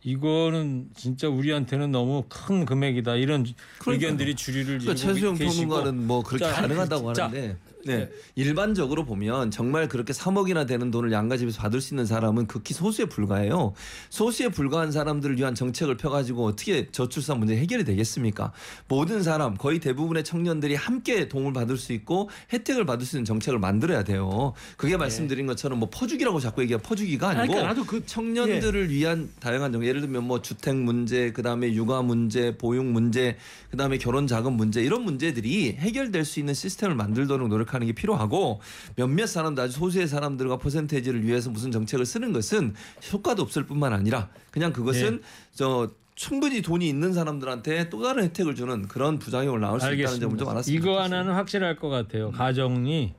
[0.06, 3.16] 이거는 진짜 우리한테는 너무 큰 금액이다.
[3.16, 3.44] 이런
[3.84, 7.56] 의견들이 주류를 그러니까 최수영 평론가는 뭐 그렇게 자, 가능하다고 자, 하는데
[7.86, 8.10] 네.
[8.34, 13.72] 일반적으로 보면 정말 그렇게 3억이나 되는 돈을 양가집에서 받을 수 있는 사람은 극히 소수에 불과해요.
[14.10, 18.52] 소수에 불과한 사람들을 위한 정책을 펴가지고 어떻게 저출산 문제 해결이 되겠습니까?
[18.88, 23.58] 모든 사람 거의 대부분의 청년들이 함께 도움을 받을 수 있고 혜택을 받을 수 있는 정책을
[23.60, 24.52] 만들어야 돼요.
[24.76, 29.72] 그게 말씀드린 것처럼 뭐 퍼주기라고 자꾸 얘기해 퍼주기가 아니고 그러니까 나도 그 청년들을 위한 다양한
[29.72, 33.36] 정책 예를 들면 뭐 주택 문제 그다음에 육아 문제 보육 문제
[33.70, 38.60] 그다음에 결혼 자금 문제 이런 문제들이 해결될 수 있는 시스템을 만들도록 노력하 는 게 필요하고
[38.96, 42.74] 몇몇 사람들 아주 소수의 사람들과 퍼센테이지를 위해서 무슨 정책을 쓰는 것은
[43.12, 45.20] 효과도 없을 뿐만 아니라 그냥 그것은
[45.52, 50.38] 저 충분히 돈이 있는 사람들한테 또 다른 혜택을 주는 그런 부작용을 낳을 수 있다는 점을
[50.38, 50.82] 좀 알았습니다.
[50.82, 52.30] 이거 하나는 확실할 것 같아요.
[52.30, 53.12] 가정이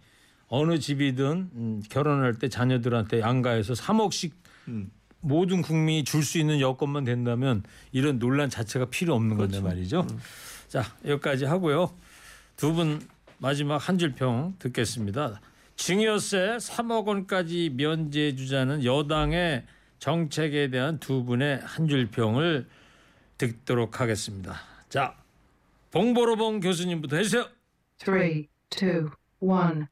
[0.47, 4.31] 어느 집이든 음, 결혼할 때 자녀들한테 양가해서 3억씩
[4.69, 4.89] 음.
[5.19, 10.07] 모든 국민이 줄 수 있는 여건만 된다면 이런 논란 자체가 필요 없는 건데 말이죠.
[10.67, 11.91] 자 여기까지 하고요.
[12.55, 13.01] 두분
[13.39, 15.39] 마지막 한 줄 평 듣겠습니다.
[15.75, 19.65] 증여세 3억 원까지 면제해 주자는 여당의
[19.99, 22.67] 정책에 대한 두 분의 한 줄 평을
[23.37, 24.55] 듣도록 하겠습니다.
[24.89, 25.15] 자,
[25.91, 27.45] 봉보로봉 교수님부터 해주세요.
[27.99, 29.85] Three, two, one.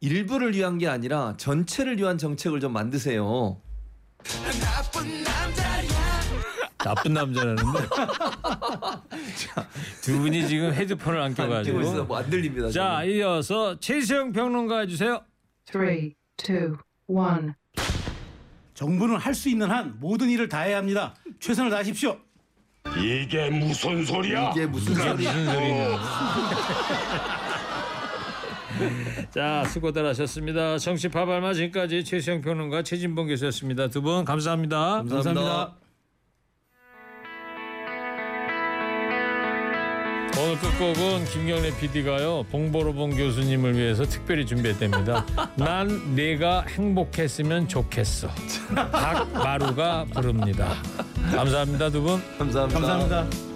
[0.00, 3.60] 일부를 위한 게 아니라 전체를 위한 정책을 좀 만드세요.
[6.78, 7.78] 나쁜 남자라는데
[10.02, 12.70] 두 분이 지금 헤드폰을 안 끼고 있어 껴가지고 뭐안 들립니다.
[12.70, 15.20] 자 이어서 최수영 평론가 해주세요.
[15.66, 16.76] Three, two,
[17.06, 17.52] one.
[18.74, 21.14] 정부는 할 수 있는 한 모든 일을 다 해야 합니다.
[21.38, 22.16] 최선을 다하십시오.
[22.96, 24.50] 이게 무슨 소리야?
[24.52, 25.32] 이게 무슨 이게 소리야?
[25.32, 26.00] 무슨 소리냐.
[29.30, 30.78] 자 수고들 하셨습니다.
[30.78, 33.88] 정치 파발마 지금까지 최수영 평론가 최진봉 교수였습니다.
[33.88, 35.04] 두 분 감사합니다.
[35.08, 35.74] 감사합니다.
[40.42, 45.26] 오늘 끝곡은 김경래 PD가요 봉보로봉 교수님을 위해서 특별히 준비했답니다.
[45.56, 48.28] 난 내가 행복했으면 좋겠어.
[48.74, 50.76] 박마루가 부릅니다.
[51.30, 52.22] 감사합니다 두 분.
[52.38, 52.80] 감사합니다.
[52.80, 53.50] 감사합니다.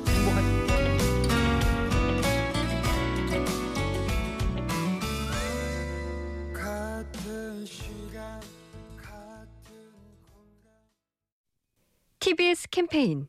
[12.21, 13.29] TBS 캠페인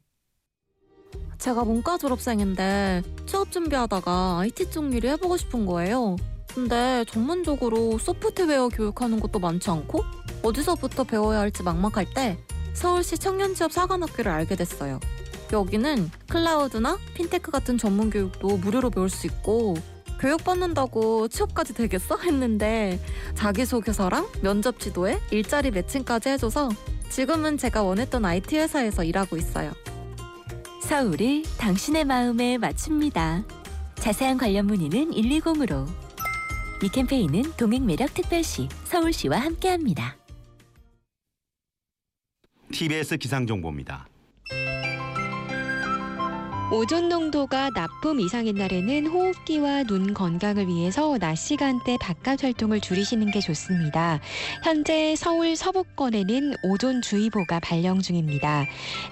[1.46, 6.16] 제가 문과 졸업생인데 취업 준비하다가 IT 쪽 일을 해보고 싶은 거예요.
[6.52, 10.04] 근데 전문적으로 소프트웨어 교육하는 것도 많지 않고
[10.42, 12.40] 어디서부터 배워야 할지 막막할 때
[12.74, 15.00] 서울시 청년취업 사관학교를 알게 됐어요.
[15.54, 19.76] 여기는 클라우드나 핀테크 같은 전문 교육도 무료로 배울 수 있고
[20.20, 22.18] 교육받는다고 취업까지 되겠어?
[22.26, 23.00] 했는데
[23.36, 26.70] 자기소개서랑 면접 지도에 일자리 매칭까지 해줘서
[27.10, 29.74] 지금은 제가 원했던 IT 회사에서 일하고 있어요.
[30.86, 33.44] 서울을 당신의 마음에 맞춥니다.
[33.96, 35.88] 자세한 관련 문의는 120으로.
[36.84, 40.16] 이 캠페인은 동행매력특별시 서울시와 함께합니다.
[42.72, 44.08] TBS 기상정보입니다.
[46.72, 53.40] 오존 농도가 나쁨 이상인 날에는 호흡기와 눈 건강을 위해서 낮 시간대 바깥 활동을 줄이시는 게
[53.40, 54.20] 좋습니다.
[54.64, 58.66] 현재 서울 서부권에는 오존 주의보가 발령 중입니다.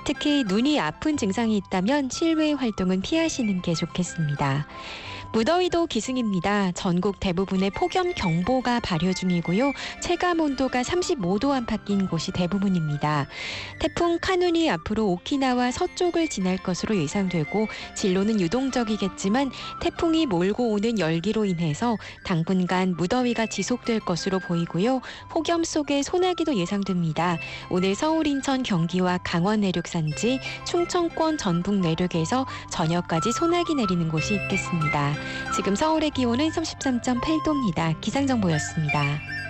[0.03, 4.65] 특히 눈이 아픈 증상이 있다면 실외 활동은 피하시는 게 좋겠습니다.
[5.33, 6.71] 무더위도 기승입니다.
[6.73, 9.73] 전국 대부분의 폭염 경보가 발효 중이고요.
[9.99, 13.25] 체감 온도가 35도 안팎인 곳이 대부분입니다.
[13.79, 19.49] 태풍 카눈이 앞으로 오키나와 서쪽을 지날 것으로 예상되고 진로는 유동적이겠지만
[19.81, 25.01] 태풍이 몰고 오는 열기로 인해서 당분간 무더위가 지속될 것으로 보이고요.
[25.31, 27.39] 폭염 속에 소나기도 예상됩니다.
[27.71, 35.22] 오늘 서울, 인천, 경기와 강원 내륙 산지, 충청권 전북 내륙에서 저녁까지 소나기 내리는 곳이 있겠습니다.
[35.55, 37.99] 지금 서울의 기온은 33.8도입니다.
[38.01, 39.42] 기상정보였습니다.